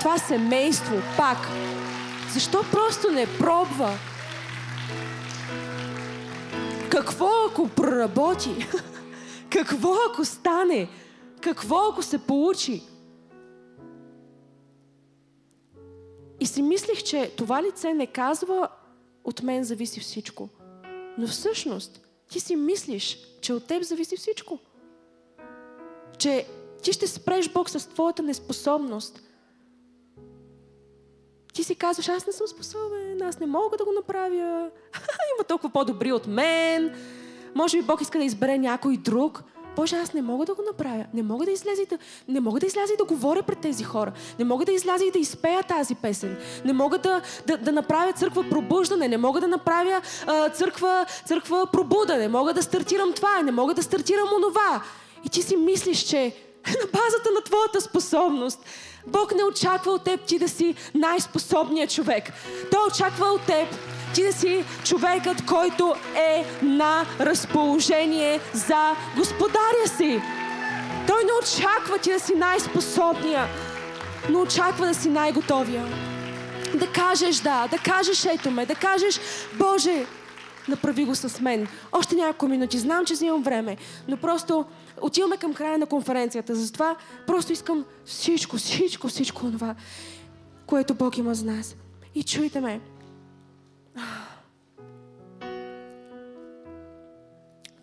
[0.00, 1.38] това семейство пак?
[2.32, 3.90] Защо просто не пробва?
[6.90, 8.68] Какво ако проработи?
[9.54, 10.88] Какво ако стане?
[11.40, 12.82] Какво ако се получи?
[16.40, 18.68] И си мислих, че това лице не казва
[19.24, 20.48] от мен зависи всичко.
[21.18, 22.00] Но всъщност
[22.30, 24.58] ти си мислиш, че от теб зависи всичко.
[26.18, 26.46] Че
[26.82, 29.22] ти ще спреш Бог с твоята неспособност.
[31.52, 34.70] Ти си казваш, аз не съм способен, аз не мога да го направя.
[35.36, 36.94] Има толкова по-добри от мен.
[37.54, 39.42] Може би Бог иска да избере някой друг.
[39.76, 41.04] Боже, аз не мога да го направя.
[41.14, 41.98] Не мога да изляза и да,
[42.28, 44.12] не мога да, изляза и да говоря пред тези хора.
[44.38, 46.36] Не мога да изляза и да изпея тази песен.
[46.64, 49.08] Не мога да, да, да направя църква пробуждане.
[49.08, 52.16] Не мога да направя а, църква, църква пробуда.
[52.16, 53.42] Не мога да стартирам това.
[53.42, 54.82] Не мога да стартирам онова.
[55.24, 56.34] И ти си мислиш, че
[56.66, 58.58] на базата на твоята способност
[59.06, 62.32] Бог не очаква от теб ти да си най-способният човек.
[62.70, 63.68] Той очаква от теб
[64.14, 70.20] ти да си човекът, който е на разположение за господаря си.
[71.06, 73.46] Той не очаква ти да си най-способния,
[74.30, 75.86] но очаква да си най-готовия.
[76.74, 79.20] Да кажеш да, да кажеш ето ме, да кажеш
[79.58, 80.06] Боже,
[80.68, 81.68] направи го с мен.
[81.92, 82.78] Още няколко минути.
[82.78, 83.76] Знам, че взимам време,
[84.08, 84.64] но просто
[85.00, 86.54] отиваме към края на конференцията.
[86.54, 86.96] Затова
[87.26, 89.74] просто искам всичко, всичко, всичко това,
[90.66, 91.76] което Бог има за нас.
[92.14, 92.80] И чуйте ме.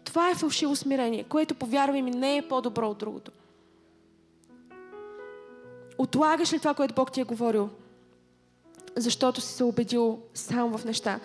[0.03, 3.31] Това е фалшиво смирение, което, повярвай ми, не е по-добро от другото.
[5.97, 7.69] Отлагаш ли това, което Бог ти е говорил?
[8.95, 11.19] Защото си се убедил сам в неща.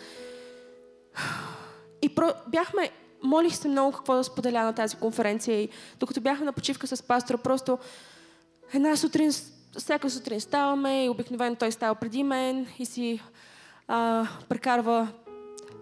[2.03, 2.32] И про...
[2.49, 2.91] бяхме,
[3.22, 5.68] молих се много какво да споделя на тази конференция и
[6.01, 7.78] докато бяхме на почивка с пастора, просто
[8.74, 9.32] една сутрин,
[9.78, 13.20] всяка сутрин ставаме и обикновено той става преди мен и си
[13.89, 15.09] а, прекарва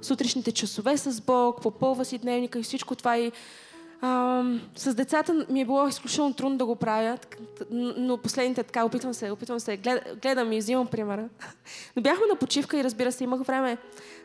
[0.03, 3.19] сутрешните часове с Бог, попълва си дневника и всичко това.
[3.19, 3.33] И,
[4.01, 4.43] а,
[4.77, 7.19] с децата ми е било изключително трудно да го правя,
[7.71, 11.29] но последните така, опитвам се, опитвам се, глед, гледам и взимам примера.
[11.97, 13.79] Но бяхме на почивка и разбира се, имах време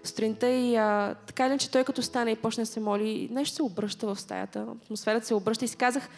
[0.03, 3.55] сутринта и а, така или че той като стане и почне да се моли, нещо
[3.55, 6.09] се обръща в стаята, атмосферата се обръща и си казах,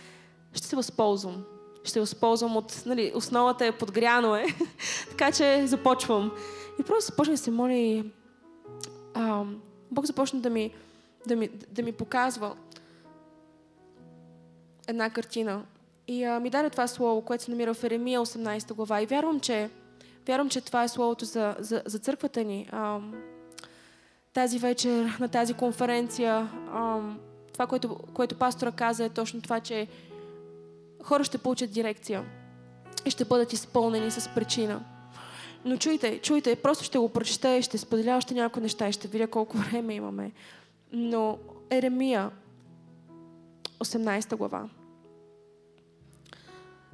[0.53, 1.43] ще се възползвам.
[1.83, 4.45] Ще възползвам от, нали, основата е подгряно е,
[5.09, 6.31] така че започвам.
[6.79, 8.11] И просто започна да се моля и
[9.13, 9.43] а,
[9.91, 10.73] Бог започна да ми,
[11.27, 12.55] да, ми, да ми показва
[14.87, 15.63] една картина.
[16.07, 19.01] И а, ми даде това слово, което се намира в Еремия 18 глава.
[19.01, 19.69] И вярвам, че,
[20.27, 22.69] вярвам, че това е словото за, за, за църквата ни.
[22.71, 22.99] А,
[24.33, 26.99] тази вечер, на тази конференция, а,
[27.53, 29.87] това, което, което пастора каза е точно това, че
[31.03, 32.25] хора ще получат дирекция
[33.05, 34.83] и ще бъдат изпълнени с причина.
[35.65, 39.07] Но чуйте, чуйте, просто ще го прочета и ще споделя още някои неща и ще
[39.07, 40.31] видя колко време имаме.
[40.93, 41.37] Но
[41.69, 42.29] Еремия,
[43.79, 44.69] 18 глава.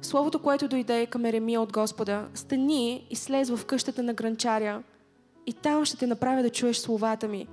[0.02, 4.82] Словото, което дойде към Еремия от Господа, стани и слез в къщата на гранчаря
[5.46, 7.46] и там ще те направя да чуеш словата ми.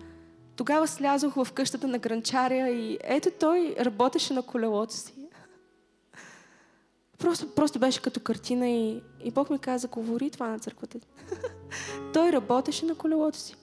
[0.56, 5.14] Тогава слязох в къщата на гранчаря и ето той работеше на колелото си.
[7.26, 11.00] Просто, просто беше като картина и, и Бог ми каза, говори това на църквата.
[12.14, 13.56] Той работеше на колелото си.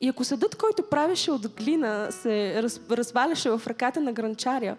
[0.00, 4.76] И ако съдът, който правеше от глина, се раз, разваляше в ръката на гранчаря,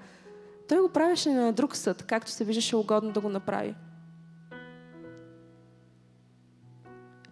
[0.70, 3.76] той го правеше на друг съд, както се виждаше угодно да го направи.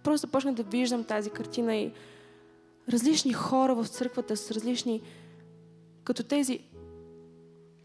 [0.04, 1.92] Просто започнах да виждам тази картина и
[2.90, 5.02] различни хора в църквата с различни,
[6.04, 6.60] като тези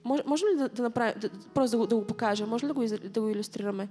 [0.04, 2.46] може, може ли да, да направим, да, просто да го, да го покажа?
[2.46, 3.88] Може ли да го, да го иллюстрираме?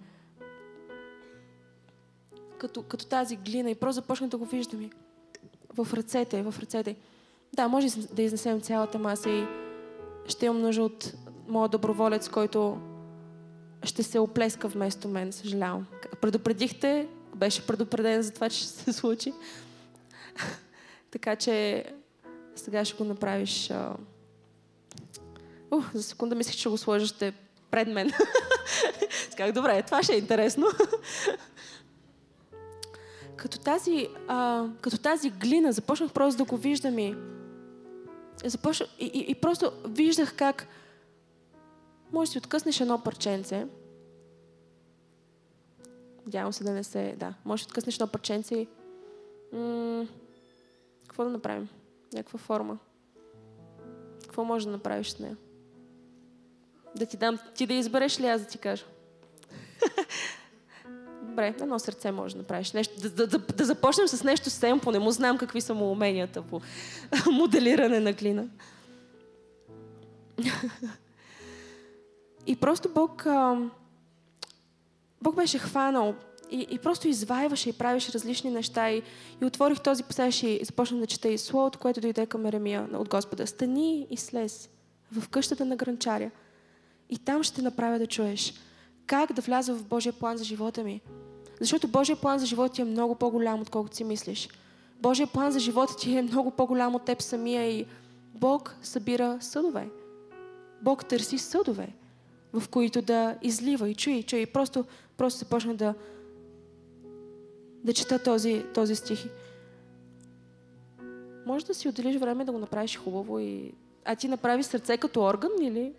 [2.57, 4.89] Като, като тази глина и просто започнах да го виждам
[5.73, 6.95] в ръцете, в ръцете.
[7.53, 9.45] Да, може да изнесем цялата маса и
[10.27, 11.13] ще имам нужда от
[11.47, 12.77] моят доброволец, който
[13.83, 15.85] ще се оплеска вместо мен, съжалявам.
[16.21, 19.33] Предупредихте, беше предупреден за това, че ще се случи.
[21.11, 21.85] така че
[22.55, 23.71] сега ще го направиш
[25.93, 27.33] За секунда мислех, че го сложите
[27.71, 28.11] пред мен.
[29.31, 30.67] Сказах, добре, това ще е интересно.
[33.37, 37.15] като тази, а, като тази глина, започнах просто да го виждам и,
[38.45, 40.67] започна, и, и, и просто виждах как
[42.11, 43.67] може да си откъснеш едно парченце.
[46.25, 47.15] Надявам се да не се...
[47.17, 48.67] Да, може да откъснеш едно парченце и...
[49.53, 50.07] М-
[51.07, 51.69] какво да направим?
[52.13, 52.77] Някаква форма.
[54.23, 55.37] Какво може да направиш с нея?
[56.95, 58.85] Да ти дам, ти да избереш ли аз да ти кажа?
[61.23, 62.71] Добре, едно сърце може да направиш.
[62.71, 64.91] Нещо, да, да, да, да започнем с нещо семпо.
[64.91, 66.61] Не му знам какви са му уменията по
[67.31, 68.45] моделиране на глина.
[72.47, 73.57] и просто Бог, а,
[75.21, 76.15] Бог беше хванал
[76.51, 78.89] и, и просто изваиваше и правеше различни неща.
[78.89, 79.01] И,
[79.41, 83.09] и отворих този пасаж и започнах да чета и словото, което дойде към Еремия от
[83.09, 83.47] Господа.
[83.47, 84.69] Стани и слез
[85.11, 86.31] в къщата на гранчаря.
[87.13, 88.53] И там ще направя да чуеш
[89.05, 91.01] как да вляза в Божия план за живота ми.
[91.59, 94.49] Защото Божия план за живота ти е много по-голям, отколкото си мислиш.
[95.01, 97.85] Божия план за живота ти е много по-голям от теб самия и
[98.33, 99.89] Бог събира съдове.
[100.81, 101.93] Бог търси съдове,
[102.53, 104.45] в които да излива и чуи, чуи.
[104.45, 104.85] Просто,
[105.17, 105.93] просто започна да,
[107.83, 109.25] да чета този, този стих.
[111.45, 113.73] Може да си отделиш време да го направиш хубаво и...
[114.05, 115.93] А ти направи сърце като орган или?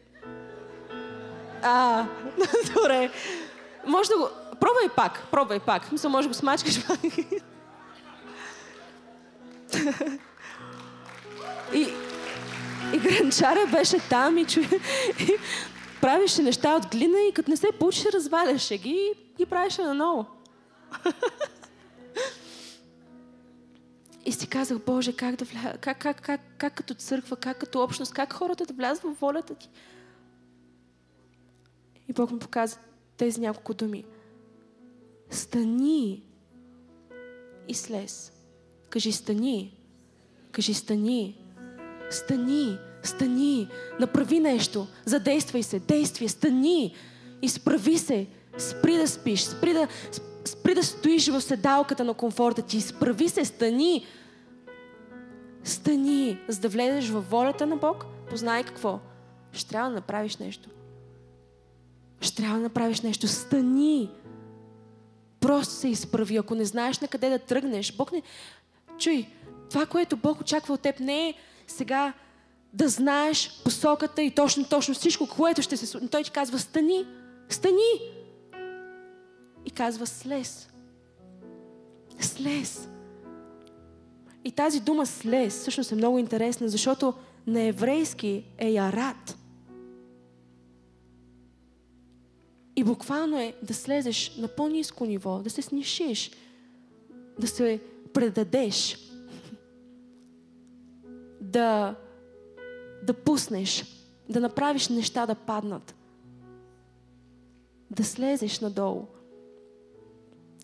[1.67, 2.07] А,
[2.75, 3.11] добре.
[3.87, 4.29] Може да го...
[4.61, 5.93] Пробвай пак, пробвай пак.
[5.93, 6.99] Мисля, може да го смачкаш пак.
[11.75, 11.89] и,
[12.93, 14.61] и гранчаря беше там и, чу...
[15.21, 15.37] и
[16.01, 20.27] правеше неща от глина и като не се получи, разваляше ги и ги правеше наново.
[24.27, 25.73] И си казах, Боже, как да вля...
[25.81, 29.55] как, как, как, как като църква, как като общност, как хората да влязат в волята
[29.55, 29.69] ти.
[32.09, 32.77] И Бог му показа
[33.17, 34.05] тези няколко думи.
[35.31, 36.23] Стани
[37.69, 38.33] и слез.
[38.91, 39.79] Кажи стани.
[40.53, 41.39] Кажи стани.
[42.11, 42.79] Стани.
[43.03, 43.69] Стани.
[44.01, 44.87] Направи нещо.
[45.05, 45.79] Задействай се.
[45.79, 46.29] Действие.
[46.29, 46.95] Стани.
[47.43, 48.27] Изправи се.
[48.59, 49.43] Спри да спиш.
[49.43, 49.89] Спри да,
[50.45, 52.77] спри да стоиш в седалката на комфорта ти.
[52.77, 53.45] Изправи се.
[53.45, 54.07] Стани.
[55.65, 56.39] Стани.
[56.49, 59.01] За да влезеш във волята на Бог, познай какво.
[59.53, 60.69] Ще трябва да направиш нещо.
[62.25, 63.29] Ще трябва да направиш нещо.
[63.29, 64.11] Стани.
[65.41, 66.37] Просто се изправи.
[66.37, 68.23] Ако не знаеш на къде да тръгнеш, Бог не...
[68.99, 69.27] Чуй,
[69.71, 71.35] това, което Бог очаква от теб, не е
[71.67, 72.13] сега
[72.73, 76.09] да знаеш посоката и точно, точно всичко, което ще се случи.
[76.09, 77.07] Той ти казва, стани,
[77.49, 78.13] стани.
[79.65, 80.69] И казва, слез.
[82.21, 82.89] Слез.
[84.45, 87.15] И тази дума слез всъщност е много интересна, защото
[87.47, 89.39] на еврейски е ярат.
[92.77, 96.31] И буквално е да слезеш на по-низко ниво, да се снишиш,
[97.39, 97.81] да се
[98.13, 98.99] предадеш,
[101.41, 101.95] да,
[103.03, 103.85] да пуснеш,
[104.29, 105.95] да направиш неща да паднат,
[107.91, 109.07] да слезеш надолу.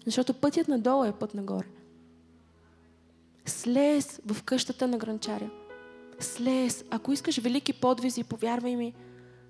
[0.05, 1.67] Защото пътят надолу е път нагоре.
[3.47, 5.51] Слез в къщата на гранчаря.
[6.21, 6.85] Слез.
[6.91, 8.95] Ако искаш велики подвизи, повярвай ми,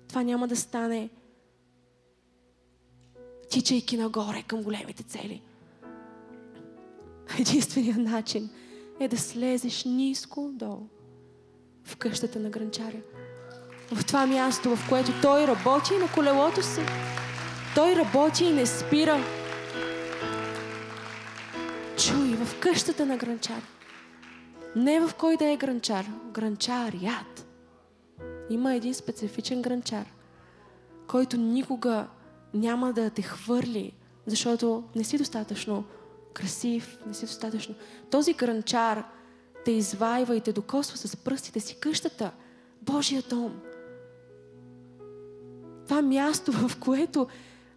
[0.07, 1.09] това няма да стане
[3.51, 5.41] тичайки нагоре към големите цели.
[7.39, 8.49] Единственият начин
[8.99, 10.87] е да слезеш ниско долу
[11.83, 13.01] в къщата на гранчаря.
[13.91, 16.81] В това място, в което той работи на колелото си.
[17.75, 19.23] Той работи и не спира.
[21.97, 23.61] Чуй, в къщата на гранчар.
[24.75, 26.05] Не в кой да е гранчар.
[26.33, 27.47] Гранчарият.
[28.49, 30.05] Има един специфичен гранчар,
[31.07, 32.07] който никога
[32.53, 33.93] няма да те хвърли,
[34.25, 35.83] защото не си достатъчно
[36.33, 37.75] красив, не си достатъчно.
[38.11, 39.03] Този гранчар
[39.65, 42.31] те извайва и те докосва с пръстите си къщата,
[42.81, 43.61] Божия дом.
[45.83, 47.27] Това място, в което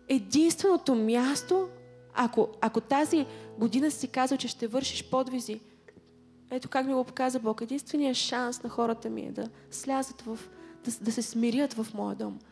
[0.09, 1.69] единственото място,
[2.15, 3.27] ако, ако тази
[3.59, 5.61] година си казал, че ще вършиш подвизи,
[6.51, 10.39] ето как ми го показа Бог, единственият шанс на хората ми е да слязат в,
[10.85, 12.39] да, да се смирят в моя дом–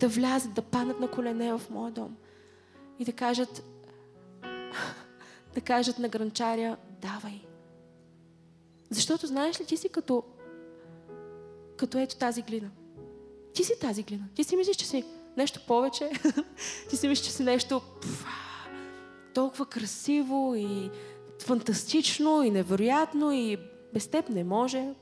[0.00, 2.16] да влязат, да паднат на колене в моя дом
[2.98, 3.64] и да кажат,
[5.54, 7.40] да кажат на гранчаря, давай.
[8.90, 10.24] Защото знаеш ли, ти си като,
[11.76, 12.70] като ето тази глина.
[13.54, 14.24] Ти си тази глина.
[14.34, 15.04] Ти си мислиш, че си
[15.36, 16.10] нещо повече.
[16.90, 18.26] ти си мислиш, че си нещо пф,
[19.34, 20.90] толкова красиво и
[21.42, 23.58] фантастично и невероятно и
[23.94, 24.94] без теб не може.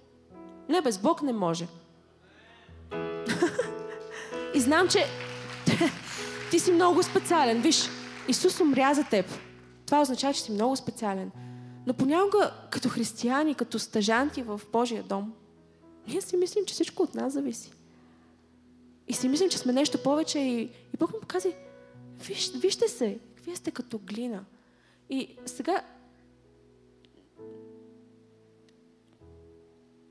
[0.69, 1.67] Не, без Бог не може.
[4.61, 5.05] И знам, че
[6.51, 7.63] ти си много специален.
[7.63, 7.89] Виж,
[8.29, 9.27] Исус умря за теб.
[9.87, 11.31] това означава, че си много специален.
[11.87, 15.33] Но понякога, като християни, като стъжанти в Божия дом,
[16.09, 17.73] ние си мислим, че всичко от нас зависи.
[19.09, 21.49] И си мислим, че сме нещо повече и, и Бог му показа,
[22.27, 24.45] Виж, вижте се, вие сте като глина.
[25.11, 25.83] И сега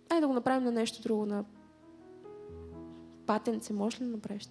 [0.09, 1.45] Ай да го направим на нещо друго, на
[3.29, 3.73] патенце.
[3.73, 4.43] Може ли да направиш?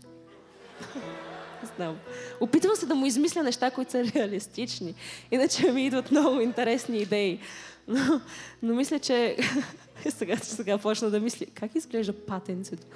[1.76, 1.99] Знам.
[2.41, 4.95] Опитвам се да му измисля неща, които са реалистични.
[5.31, 7.41] Иначе ми идват много интересни идеи.
[7.89, 8.20] Но,
[8.62, 9.37] но мисля, че
[10.09, 12.87] сега, сега почна да мисля, как изглежда патенцето.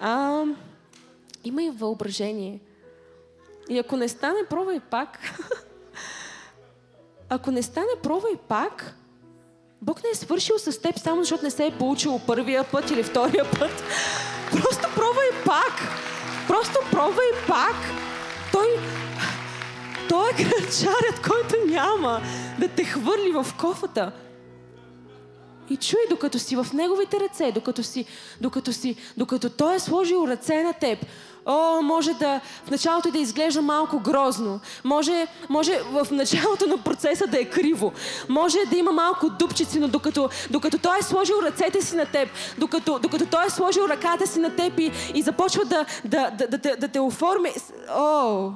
[0.00, 0.44] А,
[1.44, 2.60] има и въображение.
[3.68, 5.18] И ако не стане, пробвай пак.
[7.28, 8.94] ако не стане, пробвай пак.
[9.82, 13.02] Бог не е свършил с теб само защото не се е получило първия път или
[13.02, 13.82] втория път.
[14.50, 15.72] Просто пробвай пак.
[16.48, 17.76] Просто пробвай пак.
[18.52, 18.66] Той,
[20.08, 22.20] той е гранчарят, който няма
[22.58, 24.12] да те хвърли в кофата.
[25.70, 28.04] И чуй, докато си в неговите ръце, докато, си,
[28.40, 31.06] докато, си, докато той е сложил ръце на теб,
[31.48, 34.60] О, може да в началото да изглежда малко грозно.
[34.84, 37.92] Може, може в началото на процеса да е криво.
[38.28, 42.28] Може да има малко дупчици, но докато, докато той е сложил ръцете си на теб,
[42.58, 46.48] докато, докато той е сложил ръката си на теб и, и започва да, да, да,
[46.48, 47.52] да, да, да те оформи.
[47.90, 48.50] О!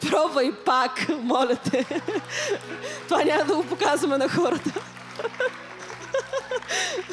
[0.10, 1.84] Пробвай пак, моля те.
[3.08, 4.80] Това няма да го показваме на хората.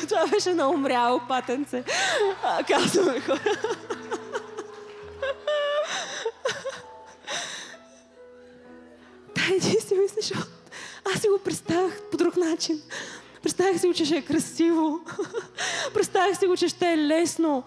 [0.09, 1.83] Това беше на умряло патенце.
[2.67, 3.39] Казваме хора.
[9.35, 10.37] Дай ти си мислиш,
[11.13, 12.81] аз си го представях по друг начин.
[13.43, 14.99] Представях си го, че ще е красиво.
[15.93, 17.63] Представях си го, че ще е лесно.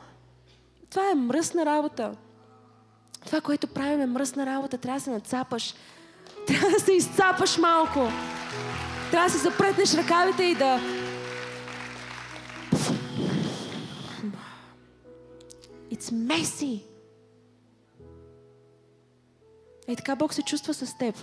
[0.91, 2.13] Това е мръсна работа.
[3.27, 4.79] Това, което правим е мръсна работа.
[4.79, 5.75] Трябва да се нацапаш.
[6.47, 8.09] Трябва да се изцапаш малко.
[9.11, 10.81] Трябва да се запретнеш ръкавите и да
[15.91, 16.83] It's messy.
[19.89, 21.15] Е така Бог се чувства с теб.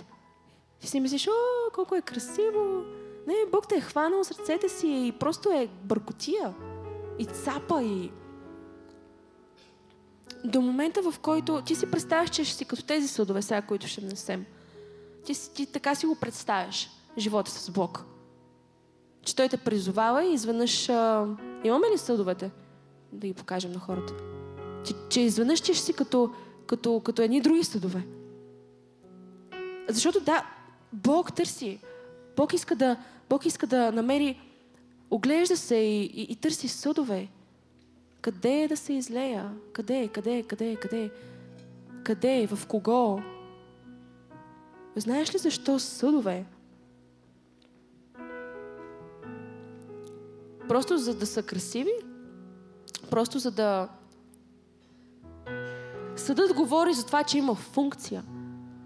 [0.80, 2.84] Ти си мислиш, о, колко е красиво.
[3.26, 6.54] Не, Бог те е хванал с ръцете си и просто е бъркотия.
[7.18, 8.10] И цапа и...
[10.44, 13.86] До момента, в който ти си представяш, че ще си като тези съдове, сега, които
[13.86, 14.46] ще внесем.
[15.24, 18.04] Ти, ти така си го представяш, живота с Бог.
[19.22, 20.88] Че Той те призовава и изведнъж...
[20.88, 21.26] А...
[21.64, 22.50] Имаме ли съдовете?
[23.12, 24.35] Да ги покажем на хората
[24.86, 26.30] че, че изведнъж ще си като,
[26.66, 28.06] като, като едни други съдове.
[29.88, 30.46] Защото да,
[30.92, 31.78] Бог търси.
[32.36, 32.96] Бог иска да,
[33.28, 34.40] Бог иска да намери,
[35.10, 37.28] оглежда се и, и, и търси съдове.
[38.20, 39.50] Къде е да се излея?
[39.72, 41.10] Къде е, къде е, къде е, къде?
[42.04, 43.20] Къде в кого?
[44.96, 46.44] Знаеш ли защо съдове?
[50.68, 51.92] Просто за да са красиви?
[53.10, 53.88] Просто за да
[56.26, 58.24] Съдът говори за това, че има функция.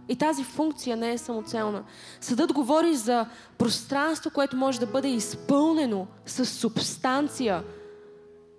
[0.09, 1.85] И тази функция не е самоцелна.
[2.21, 3.27] Съдът говори за
[3.59, 7.65] пространство, което може да бъде изпълнено с субстанция,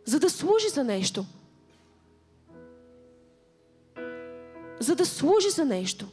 [0.06, 1.26] за да служи за нещо.
[4.80, 6.08] За да служи за нещо.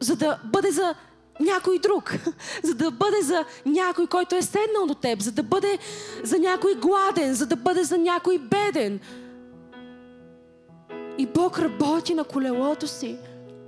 [0.00, 0.94] За да бъде за
[1.40, 2.14] някой друг.
[2.62, 5.20] За да бъде за някой, който е седнал до теб.
[5.20, 5.78] За да бъде
[6.22, 7.34] за някой гладен.
[7.34, 9.00] За да бъде за някой беден
[11.18, 13.18] и Бог работи на колелото си.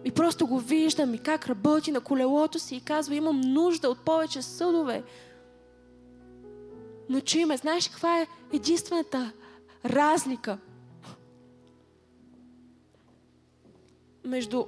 [0.04, 4.04] И просто го виждам и как работи на колелото си и казва, имам нужда от
[4.04, 5.02] повече съдове.
[7.08, 9.32] Но чуй ме, знаеш каква е единствената
[9.84, 10.58] разлика
[14.24, 14.64] между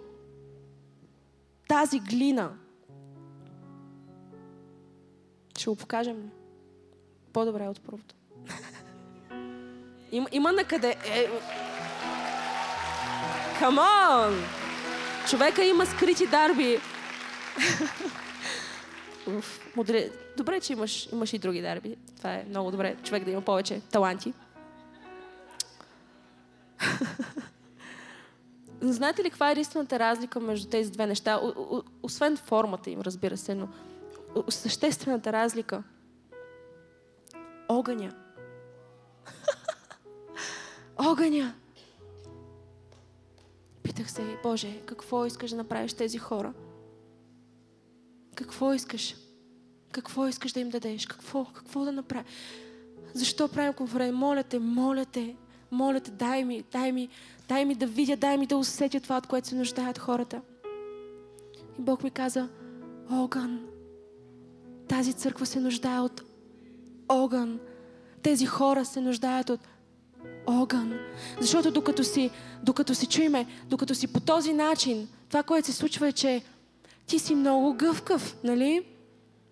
[1.68, 2.52] тази глина.
[5.58, 6.30] Ще го покажем
[7.32, 8.14] по-добре от първото.
[10.12, 10.62] има, има на.
[10.82, 11.28] Е,
[13.62, 14.34] On!
[15.28, 16.78] Човека има скрити дарби.
[20.36, 21.96] Добре, че имаш, имаш и други дарби.
[22.16, 22.96] Това е много добре.
[23.02, 24.32] Човек да има повече таланти.
[28.80, 31.40] Знаете ли каква е единствената разлика между тези две неща?
[32.02, 33.68] освен формата им, разбира се, но
[34.48, 35.82] съществената разлика.
[37.68, 38.12] Огъня.
[40.98, 41.54] Огъня.
[43.86, 46.52] Питах се, Боже, какво искаш да направиш тези хора?
[48.34, 49.16] Какво искаш?
[49.92, 51.06] Какво искаш да им дадеш?
[51.06, 52.26] Какво, какво да направиш?
[53.14, 54.16] Защо правим конференция?
[54.16, 55.36] Моля те, моля те,
[55.70, 57.08] моля те, дай ми, дай ми,
[57.48, 60.42] дай ми да видя, дай ми да усетя това, от което се нуждаят хората.
[61.78, 62.48] И Бог ми каза,
[63.10, 63.66] огън.
[64.88, 66.22] Тази църква се нуждае от
[67.08, 67.60] огън.
[68.22, 69.60] Тези хора се нуждаят от.
[71.40, 72.30] Защото докато си,
[72.62, 76.42] докато си чуеме, докато си по този начин, това, което се случва е, че
[77.06, 78.86] ти си много гъвкав, нали?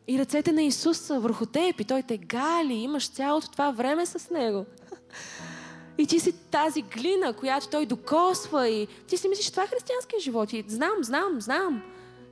[0.09, 4.07] И ръцете на Исус са върху теб и Той те гали, имаш цялото това време
[4.07, 4.67] с Него.
[5.99, 10.21] И ти си тази глина, която Той докосва и ти си мислиш, това е християнския
[10.21, 10.53] живот.
[10.53, 11.83] И знам, знам, знам.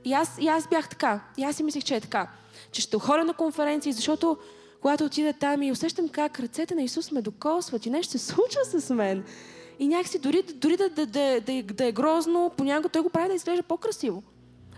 [0.05, 1.21] И аз, и аз бях така.
[1.37, 2.27] И аз си мислех, че е така.
[2.71, 4.37] Че ще ходя на конференции, защото
[4.83, 8.65] когато отида там и усещам как ръцете на Исус ме докосват и нещо се случва
[8.65, 9.23] с мен.
[9.79, 13.27] И някакси дори, дори да, да, да, да, да е грозно, понякога той го прави
[13.27, 14.23] да изглежда по-красиво.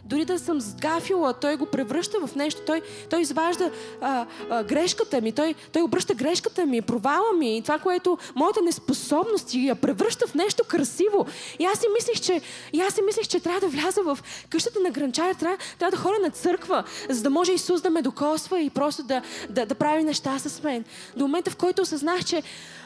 [0.06, 2.62] Дори да съм сгафила, той го превръща в нещо.
[2.66, 7.62] Той, той изважда а, а, грешката ми, той, той обръща грешката ми, провала ми и
[7.62, 11.26] това, което моята неспособност я превръща в нещо красиво.
[11.60, 12.42] И аз си мислех, че,
[12.74, 16.04] и аз си мислех, че трябва да вляза в къщата на гранчаря, трябва, трябва да
[16.04, 19.76] хора на църква, за да може Исус да ме докосва и просто да, да, да
[19.76, 20.86] прави неща с мен.
[21.18, 22.44] До момента, в който осъзнах, че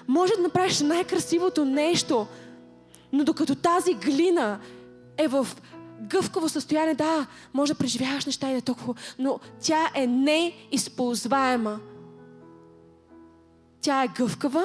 [0.07, 2.28] може да направиш най-красивото нещо,
[3.13, 4.59] но докато тази глина
[5.17, 5.47] е в
[6.02, 11.80] гъвкаво състояние, да, може да преживяваш неща и да е толкова, но тя е неизползваема.
[13.82, 14.64] Тя е гъвкава,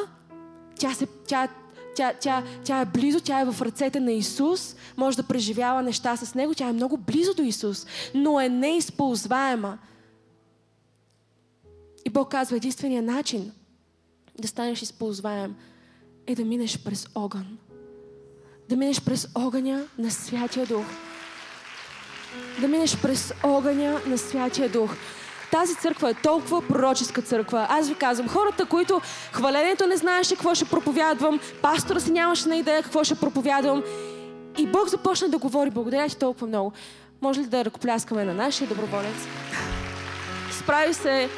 [0.79, 1.49] тя, се, тя,
[1.97, 6.17] тя, тя, тя е близо, тя е в ръцете на Исус, може да преживява неща
[6.17, 9.79] с Него, тя е много близо до Исус, но е неизползваема.
[12.05, 13.53] И Бог казва, единствения начин
[14.39, 15.57] да станеш използваем
[16.27, 17.59] е да минеш през огън.
[18.69, 20.87] Да минеш през огъня на Святия Дух
[22.61, 24.91] да минеш през огъня на Святия Дух.
[25.51, 27.67] Тази църква е толкова пророческа църква.
[27.71, 29.01] Аз ви казвам, хората, които
[29.33, 33.83] хвалението не знаеше какво ще проповядвам, пастора си нямаше на идея какво ще проповядвам.
[34.59, 36.73] И Бог започна да говори, благодаря ти толкова много.
[37.23, 39.17] Може ли да ръкопляскаме на нашия доброволец?
[40.53, 41.29] Справи се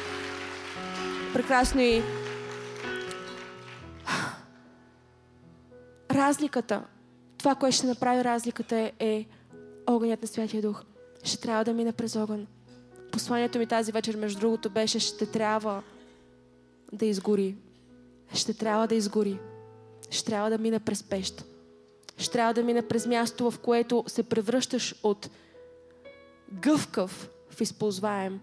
[1.33, 2.01] прекрасно и
[6.11, 6.81] разликата,
[7.37, 9.25] това, което ще направи разликата е
[9.87, 10.83] огънят на Святия Дух.
[11.27, 12.47] Ще трябва да мине през огън.
[13.11, 15.83] Посланието ми тази вечер, между другото, беше, ще трябва
[16.93, 17.55] да изгори.
[18.33, 19.39] Ще трябва да изгори.
[20.09, 21.45] Ще трябва да мине през пещ.
[22.17, 25.29] Ще трябва да мине през място, в което се превръщаш от
[26.51, 28.39] гъвкав в използваем.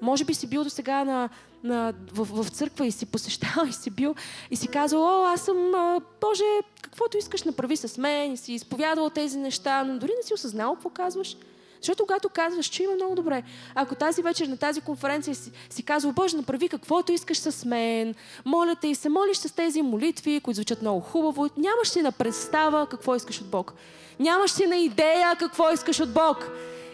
[0.00, 1.28] Може би си бил до сега на,
[1.64, 4.14] на, в, в църква и си посещавал и си бил
[4.50, 6.44] и си казал, о, аз съм, а, Боже,
[6.82, 10.74] каквото искаш направи с мен и си изповядвал тези неща, но дори не си осъзнал
[10.74, 11.36] какво казваш.
[11.80, 13.42] Защото когато казваш, че има много добре,
[13.74, 18.14] ако тази вечер на тази конференция си, си казва, Боже, направи каквото искаш с мен,
[18.44, 22.12] моля те и се молиш с тези молитви, които звучат много хубаво, нямаш си на
[22.12, 23.74] представа какво искаш от Бог.
[24.18, 26.50] Нямаш си на идея какво искаш от Бог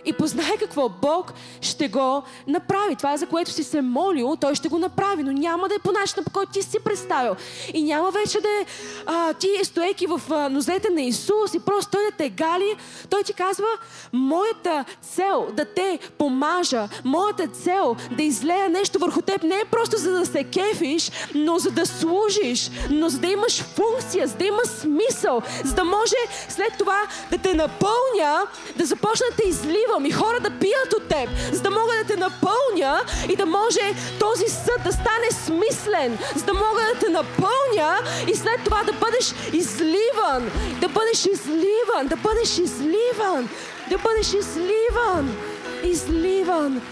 [0.07, 2.97] и познай какво Бог ще го направи.
[2.97, 5.93] Това, за което си се молил, Той ще го направи, но няма да е по
[5.93, 7.37] начина, по който ти си представил.
[7.75, 8.67] И няма вече да е
[9.07, 12.77] а, ти стоейки в а, нозете на Исус и просто Той да те гали.
[13.11, 13.67] Той ти казва,
[14.13, 19.97] моята цел да те помажа, моята цел да излея нещо върху теб не е просто
[19.97, 24.45] за да се кефиш, но за да служиш, но за да имаш функция, за да
[24.45, 26.17] има смисъл, за да може
[26.49, 28.47] след това да те напълня,
[28.77, 32.15] да започна да те излива и хора да пият от теб, за да мога да
[32.15, 37.09] те напълня и да може този съд да стане смислен, за да мога да те
[37.09, 43.49] напълня и след това да бъдеш изливан, да бъдеш изливан, да бъдеш изливан,
[43.91, 45.37] да бъдеш изливан,
[45.85, 46.83] изливан.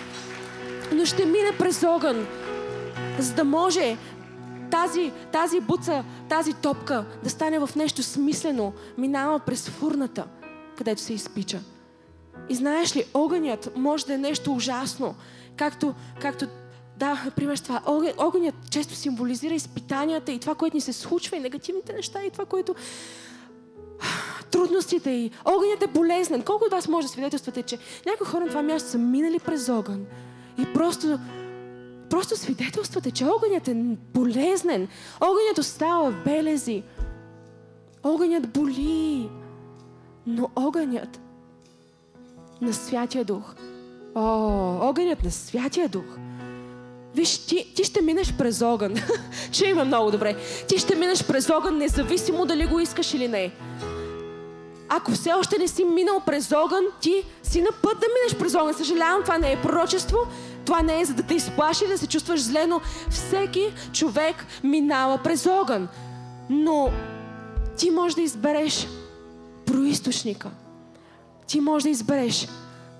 [0.93, 2.27] Но ще мине през огън,
[3.19, 3.97] за да може
[4.71, 10.25] тази, тази буца, тази топка да стане в нещо смислено, минава през фурната,
[10.77, 11.61] където се изпича.
[12.49, 15.15] И знаеш ли, огънят може да е нещо ужасно.
[15.57, 16.47] Както, както
[16.97, 17.83] да, например, това.
[18.19, 22.45] Огънят често символизира изпитанията и това, което ни се случва, и негативните неща, и това,
[22.45, 22.75] което
[24.51, 26.43] трудностите и огънят е болезнен.
[26.43, 29.69] Колко от вас може да свидетелствате, че някои хора на това място са минали през
[29.69, 30.07] огън
[30.59, 31.19] и просто,
[32.11, 33.75] просто свидетелствате, че огънят е
[34.15, 34.89] болезнен.
[35.21, 36.83] Огънят остава белези.
[38.03, 39.29] Огънят боли.
[40.27, 41.21] Но огънят
[42.65, 43.55] на Святия Дух.
[44.15, 46.05] О, огънят на Святия Дух.
[47.15, 48.95] Виж, ти, ти ще минеш през огън.
[49.53, 50.37] Че има много добре.
[50.69, 53.53] Ти ще минеш през огън, независимо дали го искаш или не.
[54.89, 58.55] Ако все още не си минал през огън, ти си на път да минеш през
[58.55, 58.75] огън.
[58.75, 60.19] Съжалявам, това не е пророчество,
[60.65, 65.19] това не е за да те изплаши, да се чувстваш зле, но всеки човек минава
[65.19, 65.89] през огън.
[66.51, 66.91] Но
[67.77, 68.89] ти можеш да избереш
[69.67, 70.51] происточника–
[71.47, 72.49] ти можеш да избереш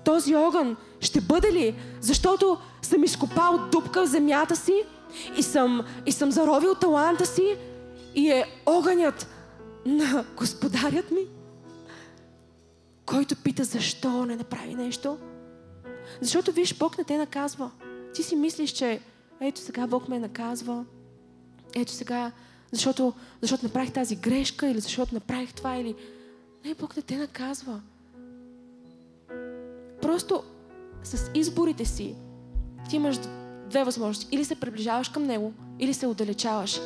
[0.05, 1.75] този огън ще бъде ли?
[2.01, 4.83] Защото съм изкопал дупка в земята си
[5.37, 7.57] и съм, и съм заровил таланта си
[8.15, 9.27] и е огънят
[9.85, 11.27] на господарят ми,
[13.05, 15.17] който пита защо не направи нещо.
[16.21, 17.71] Защото виж, Бог не те наказва.
[18.13, 19.01] Ти си мислиш, че
[19.41, 20.85] ето сега Бог ме наказва.
[21.75, 22.31] Ето сега,
[22.71, 25.95] защото, защото направих тази грешка или защото направих това или...
[26.65, 27.81] Не, Бог не те наказва.
[30.05, 30.43] Просто
[31.03, 32.15] с изборите си
[32.89, 33.17] ти имаш
[33.69, 34.35] две възможности.
[34.35, 36.81] Или се приближаваш към Него, или се отдалечаваш.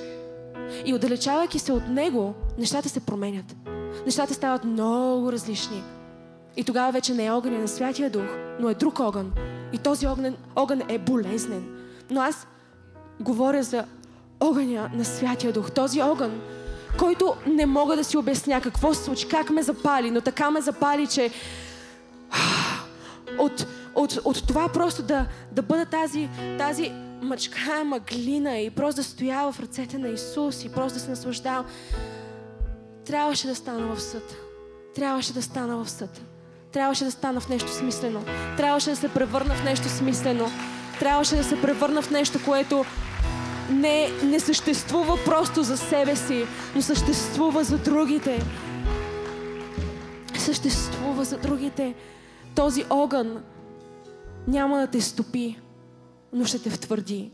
[0.86, 3.56] И отдалечавайки се от Него, нещата се променят.
[4.06, 5.84] Нещата стават много различни.
[6.58, 8.26] И тогава вече не е огън на Святия Дух,
[8.60, 9.32] но е друг огън.
[9.74, 11.64] И този огън, огън е болезнен.
[12.10, 12.48] Но аз
[13.20, 13.86] говоря за
[14.40, 15.72] огъня на Святия Дух.
[15.72, 16.42] Този огън,
[17.00, 20.62] който не мога да си обясня какво се случи, как ме запали, но така ме
[20.62, 21.32] запали, че
[23.38, 29.04] от, от, от това просто да, да бъда тази, тази мъчкаема глина и просто да
[29.04, 31.66] стоя в ръцете на Исус и просто да се наслаждавам.
[33.06, 34.36] Трябваше да стана в съд.
[34.96, 36.22] Трябваше да стана в съд.
[36.72, 38.24] Трябваше да стана в нещо смислено.
[38.58, 40.52] Трябваше да се превърна в нещо смислено.
[41.00, 42.86] Трябваше да се превърна в нещо, което
[43.70, 48.44] не, не съществува просто за себе си, но съществува за другите.
[50.38, 51.96] Съществува за другите.
[52.60, 53.44] Този огън
[54.48, 55.60] няма да те стопи,
[56.34, 57.32] но ще те втвърди.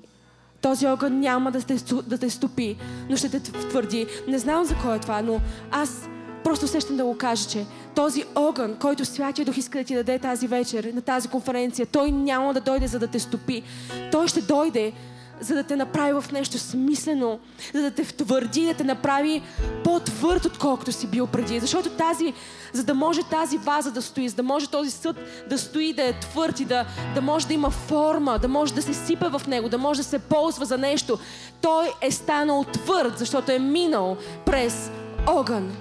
[0.61, 1.76] Този огън няма да те,
[2.07, 2.78] да те стопи,
[3.09, 4.07] но ще те втвърди.
[4.28, 6.09] Не знам за кой е това, но аз
[6.43, 7.65] просто усещам да го кажа, че
[7.95, 12.11] този огън, който Святия Дух иска да ти даде тази вечер, на тази конференция, той
[12.11, 13.63] няма да дойде за да те стопи.
[14.11, 14.93] Той ще дойде
[15.41, 17.39] за да те направи в нещо смислено,
[17.73, 19.41] за да те втвърди, да те направи
[19.83, 21.59] по-твърд, отколкото си бил преди.
[21.59, 22.33] Защото тази,
[22.73, 25.15] за да може тази ваза да стои, за да може този съд
[25.49, 28.81] да стои, да е твърд и да, да може да има форма, да може да
[28.81, 31.19] се сипе в него, да може да се ползва за нещо,
[31.61, 34.91] той е станал твърд, защото е минал през
[35.27, 35.75] огън.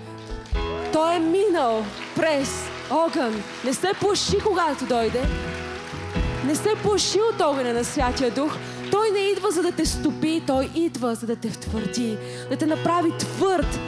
[0.92, 1.84] Той е минал
[2.16, 2.48] през
[2.90, 3.42] огън.
[3.64, 5.22] Не се плаши, когато дойде.
[6.46, 8.57] Не се плаши от огъня на Святия Дух,
[8.95, 12.18] той не идва за да те стопи, той идва за да те втвърди,
[12.51, 13.80] да те направи твърд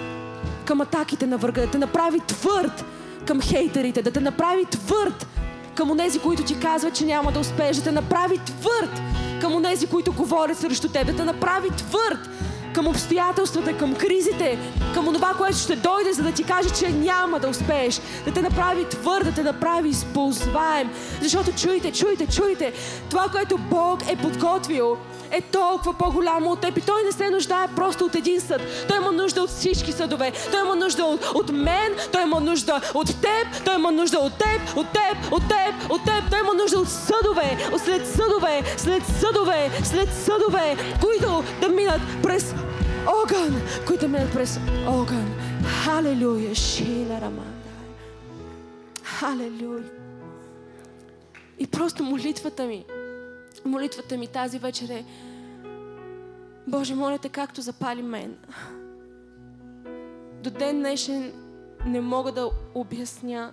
[0.65, 2.85] към атаките на врага, да те направи твърд
[3.27, 5.27] към хейтерите, да те направи твърд
[5.75, 9.01] към онези, които ти казват, че няма да успееш, да те направи твърд
[9.41, 12.29] към онези, които говорят срещу теб, да те направи твърд
[12.77, 14.59] към обстоятелствата, към кризите,
[14.95, 18.43] към това, което ще дойде, за да ти каже, че няма да успееш, да те
[18.43, 20.91] направи твърд, да те направи използваем.
[21.23, 22.73] Защото чуйте, чуйте, чуйте,
[23.11, 24.97] това, което Бог е подготвил,
[25.31, 28.61] е толкова по-голямо от теб и той не се нуждае просто от един съд.
[28.89, 30.33] Той има нужда от всички съдове.
[30.51, 34.33] Той има нужда от, от мен, той има нужда от теб, той има нужда от
[34.39, 36.31] теб, от теб, от теб, от теб.
[36.31, 42.01] Той има нужда от съдове, от след съдове, след съдове, след съдове, които да минат
[42.23, 42.55] през
[43.07, 45.35] огън, които минат през огън.
[45.85, 47.71] Халелуя, Шила Раманда.
[49.03, 49.83] Халелуя.
[51.59, 52.85] И просто молитвата ми,
[53.67, 55.05] молитвата ми тази вечер е
[56.69, 58.37] Боже, моля те, както запали мен.
[60.43, 61.33] До ден днешен
[61.87, 63.53] не мога да обясня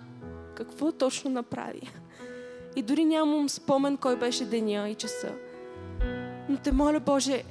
[0.54, 1.90] какво точно направи.
[2.76, 5.32] И дори нямам спомен кой беше деня и часа.
[6.48, 7.42] Но те моля, Боже,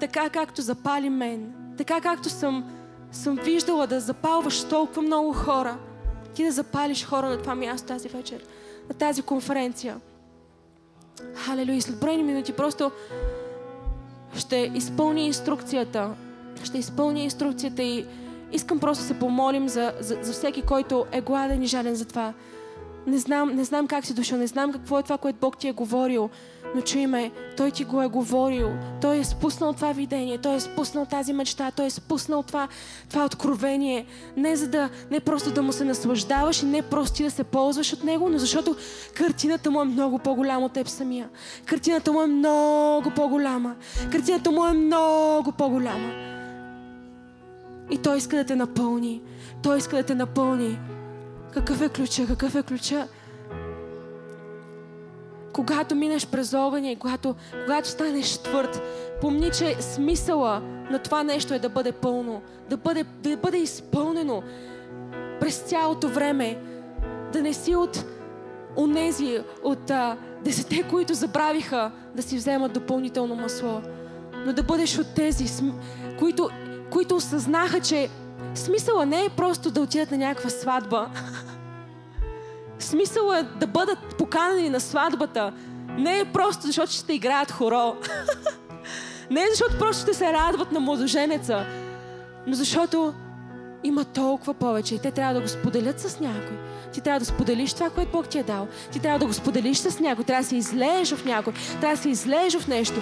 [0.00, 2.70] така както запали мен, така както съм,
[3.12, 5.78] съм виждала да запалваш толкова много хора,
[6.34, 8.44] ти да запалиш хора на това място тази вечер,
[8.88, 10.00] на тази конференция.
[11.34, 12.90] Халелуя, след броени минути просто
[14.34, 16.10] ще изпълня инструкцията.
[16.64, 18.06] Ще изпълня инструкцията и
[18.52, 22.04] искам просто да се помолим за, за, за всеки, който е гладен и жален за
[22.04, 22.34] това.
[23.06, 25.68] Не знам, не знам как си дошъл, не знам какво е това, което Бог ти
[25.68, 26.30] е говорил,
[26.74, 28.70] но чуй ме, Той ти го е говорил.
[29.00, 32.68] Той е спуснал това видение, Той е спуснал тази мечта, Той е спуснал това,
[33.08, 34.06] това откровение.
[34.36, 37.44] Не за да, не просто да му се наслаждаваш и не просто ти да се
[37.44, 38.76] ползваш от него, но защото
[39.14, 41.28] картината му е много по-голяма от теб самия.
[41.66, 43.74] Картината му е много по-голяма.
[44.12, 46.12] Картината му е много по-голяма.
[47.90, 49.22] И Той иска да те напълни.
[49.62, 50.78] Той иска да те напълни.
[51.52, 52.26] Какъв е ключа?
[52.26, 53.08] Какъв е ключа?
[55.58, 58.82] Когато минеш през огъня и когато, когато станеш твърд,
[59.20, 60.60] помни, че смисъла
[60.90, 64.42] на това нещо е да бъде пълно, да бъде, да бъде изпълнено
[65.40, 66.58] през цялото време.
[67.32, 68.04] Да не си от
[68.76, 73.82] онези, от а, десете, които забравиха да си вземат допълнително масло,
[74.46, 75.62] но да бъдеш от тези,
[76.18, 76.50] които,
[76.90, 78.08] които осъзнаха, че
[78.54, 81.10] смисъла не е просто да отидат на някаква сватба
[82.78, 85.52] Смисъл е да бъдат поканени на сватбата.
[85.98, 87.96] Не е просто защото ще играят хоро.
[89.30, 91.66] Не е защото просто ще се радват на младоженеца.
[92.46, 93.14] Но защото
[93.84, 96.56] има толкова повече и те трябва да го споделят с някой.
[96.92, 98.68] Ти трябва да споделиш това, което Бог ти е дал.
[98.92, 100.24] Ти трябва да го споделиш с някой.
[100.24, 101.52] Трябва да се излееш в някой.
[101.80, 103.00] Трябва да се излееш в нещо.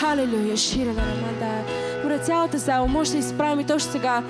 [0.00, 1.70] Халелуя, шира на рамада.
[2.02, 4.22] Добре, цялата зала може да изправим и точно сега.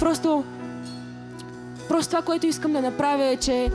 [0.00, 0.44] Просто,
[1.88, 3.70] просто това, което искам да направя е, че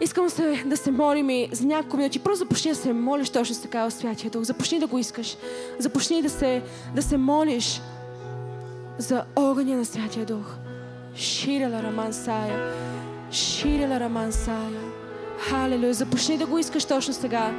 [0.00, 2.18] Искам се, да се молим и за няколко минути.
[2.18, 4.42] Просто започни да се молиш точно с така Святия Дух.
[4.42, 5.36] Започни да го искаш.
[5.78, 6.62] Започни да се,
[6.94, 7.80] да се молиш
[8.98, 10.54] за огъня на Святия Дух.
[11.14, 12.72] Ширела Раман Сая.
[13.30, 14.80] Ширела Раман Сая.
[15.38, 15.94] Халелуя.
[15.94, 17.52] Започни да го искаш точно сега.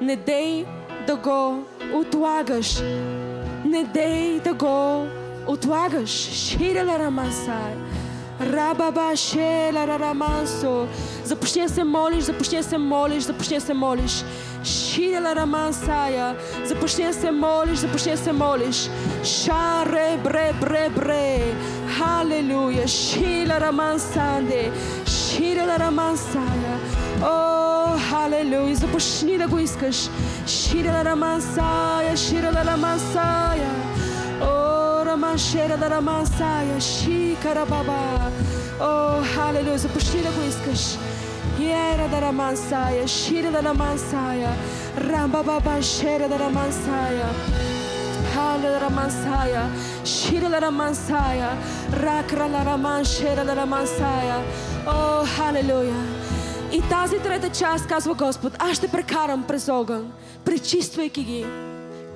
[0.00, 0.66] Не дей
[1.06, 1.64] да го
[1.94, 2.80] отлагаш.
[3.64, 5.06] Не дей да го
[5.46, 6.10] отлагаш.
[6.32, 7.76] Ширела Раман Сая.
[8.40, 10.88] Рабаба шела рарамансо.
[11.24, 14.24] Започни да се молиш, започни да се молиш, започни да се молиш.
[14.64, 16.36] Шиля рамансая.
[16.64, 18.90] Започни да се молиш, започни да се молиш.
[19.24, 21.40] Шаре бре бре бре.
[21.98, 22.88] Халелуя.
[22.88, 24.72] Шиля рамансанде.
[25.06, 26.78] Шиля рамансая.
[27.22, 28.76] О, халелуя.
[28.76, 30.08] Започни да го искаш.
[30.46, 32.16] Шиля рамансая.
[32.16, 33.87] Шиля рамансая.
[35.90, 36.80] Рамансая.
[36.80, 38.30] Шикара баба.
[38.80, 39.78] О, халелуя.
[39.78, 40.98] Започни да го искаш.
[41.58, 44.52] Yera da ramansaya, shira da ramansaya,
[44.96, 47.28] ramba baba shera da ramansaya.
[48.32, 49.64] Hala da ramansaya,
[50.04, 51.50] shira da ramansaya,
[51.90, 54.44] rakra la raman shera da ramansaya.
[54.86, 55.94] О, халелуя!
[56.72, 60.12] И тази трета част, казва Господ, аз ще прекарам през огън,
[60.44, 61.46] пречиствайки ги,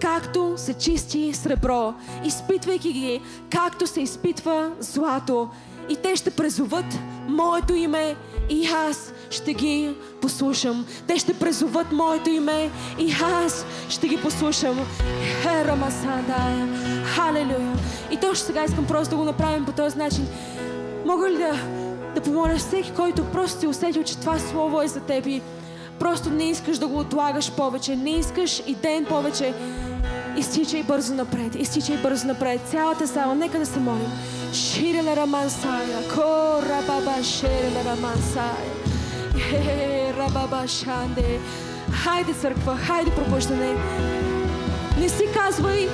[0.03, 3.21] както се чисти сребро, изпитвайки ги,
[3.51, 5.49] както се изпитва злато.
[5.89, 6.85] И те ще презоват
[7.29, 8.17] моето име
[8.51, 10.87] и аз ще ги послушам.
[11.07, 13.15] Те ще презоват моето име и
[13.45, 14.81] аз ще ги послушам.
[15.43, 16.69] Хера Масадая.
[17.05, 17.73] Халелуя.
[18.11, 20.27] И точно сега искам просто да го направим по този начин.
[21.07, 21.53] Мога ли да,
[22.15, 25.27] да помоля всеки, който просто си усетил, че това слово е за теб
[26.03, 29.55] просто не искаш да го отлагаш повече, не искаш и ден повече,
[30.39, 32.61] изтичай бързо напред, изтичай бързо напред.
[32.71, 34.13] Цялата зала, нека да се молим.
[34.53, 38.73] Ширела Рамансая, Кора Баба Ширела Рамансая.
[40.19, 41.41] Рабаба Шанде.
[41.93, 43.75] Хайде, църква, хайде пробуждане.
[44.99, 45.89] Не си казвай,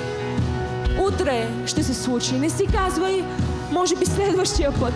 [0.99, 2.33] утре ще се случи.
[2.33, 3.23] Не си казвай,
[3.71, 4.93] може би следващия път.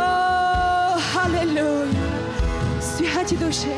[0.00, 1.88] О, халелуя!
[2.80, 3.76] Святи душе!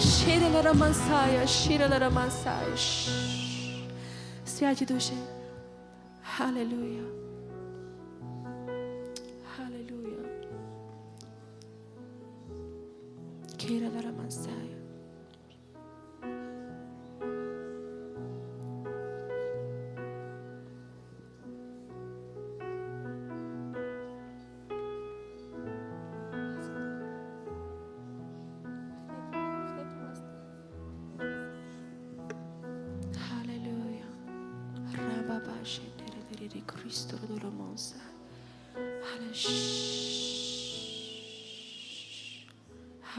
[0.00, 2.76] Шире на Рамансая, шире на Рамансая.
[4.56, 5.12] Святи душе!
[6.22, 7.04] Халелуя!
[9.54, 10.24] Халелуя!
[13.58, 14.65] Кира на Рамансая.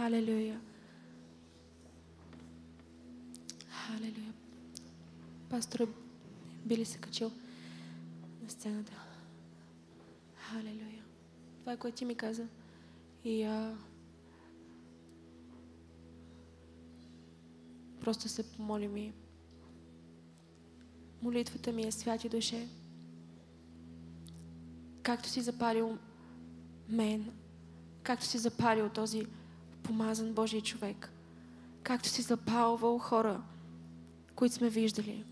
[0.07, 0.59] Халелуя.
[3.69, 4.33] Халелуя.
[5.49, 5.87] Пастор
[6.65, 7.31] би ли се качил
[8.43, 8.91] на сцената?
[10.35, 11.03] Халелуя.
[11.59, 12.47] Това е което ти ми каза.
[13.23, 13.77] И а...
[18.01, 19.13] просто се помолим и
[21.21, 22.67] молитвата ми е святи душе.
[25.03, 25.97] Както си запалил
[26.89, 27.31] мен,
[28.03, 29.27] както си запалил този
[29.87, 31.11] помазан Божий човек,
[31.83, 33.41] както си запалвал хора,
[34.35, 35.23] които сме виждали,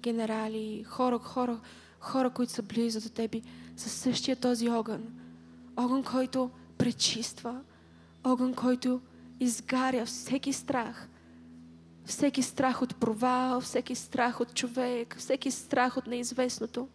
[0.00, 1.60] генерали, хора, хора,
[2.00, 3.40] хора, които са близо до тебе,
[3.76, 5.02] със същия този огън.
[5.76, 7.60] Огън, който пречиства,
[8.24, 9.00] огън, който
[9.40, 11.08] изгаря всеки страх,
[12.04, 16.88] всеки страх от провал, всеки страх от човек, всеки страх от неизвестното.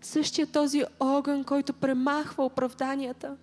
[0.00, 3.36] Същия този огън, който премахва оправданията.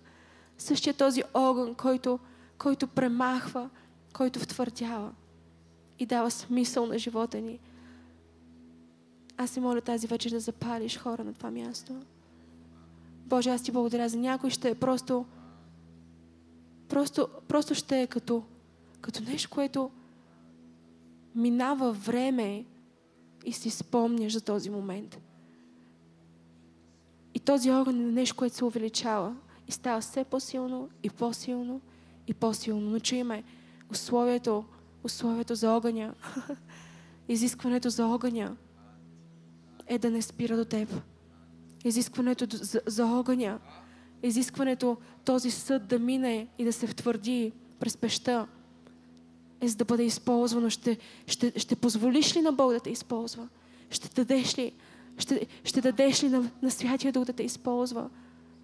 [0.58, 2.18] Същия този огън, който,
[2.58, 3.70] който премахва,
[4.12, 5.12] който втвърдява
[5.98, 7.58] и дава смисъл на живота ни.
[9.36, 12.00] Аз се моля тази вечер да запалиш хора на това място.
[13.26, 15.26] Боже, аз ти благодаря за някой ще е просто
[16.88, 18.42] просто, просто ще е като,
[19.00, 19.90] като нещо, което
[21.34, 22.64] минава време
[23.44, 25.20] и си спомняш за този момент.
[27.34, 29.36] И този огън е нещо, което се увеличава
[29.68, 31.80] и става все по-силно и по-силно
[32.26, 32.90] и по-силно.
[32.90, 33.44] Но чуй ме,
[33.90, 34.64] условието,
[35.04, 36.14] условието за огъня,
[37.28, 38.56] изискването за огъня
[39.86, 40.88] е да не спира до теб.
[41.84, 43.58] Изискването за, за огъня,
[44.22, 48.46] изискването този съд да мине и да се втвърди през пеща,
[49.60, 50.70] е за да бъде използвано.
[50.70, 53.48] Ще, ще, ще позволиш ли на Бог да те използва?
[53.90, 54.72] Ще дадеш ли,
[55.18, 58.10] ще, ще дадеш ли на, на Святия Дух да те използва?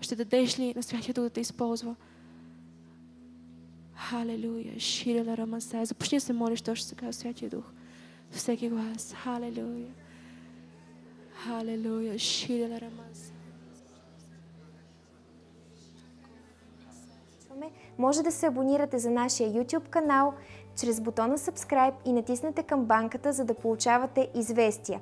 [0.01, 1.95] Ще дадеш ли на Святия Дух да те използва?
[4.09, 4.81] Халелуя.
[4.81, 5.85] Ширела Рамасай.
[5.85, 7.65] Започни се молиш точно сега, Святия Дух.
[8.31, 9.15] Всеки глас.
[9.15, 9.87] Халелуя.
[11.33, 12.19] Халелуя.
[12.19, 13.35] Ширела Рамасай.
[17.99, 20.35] Може да се абонирате за нашия YouTube канал
[20.77, 25.01] чрез бутона Subscribe и натиснете камбанката, за да получавате известия.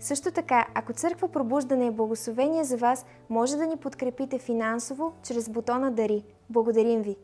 [0.00, 5.48] Също така, ако Църква Пробуждане е благословение за вас, може да ни подкрепите финансово чрез
[5.48, 6.22] бутона Дари.
[6.50, 7.16] Благодарим ви!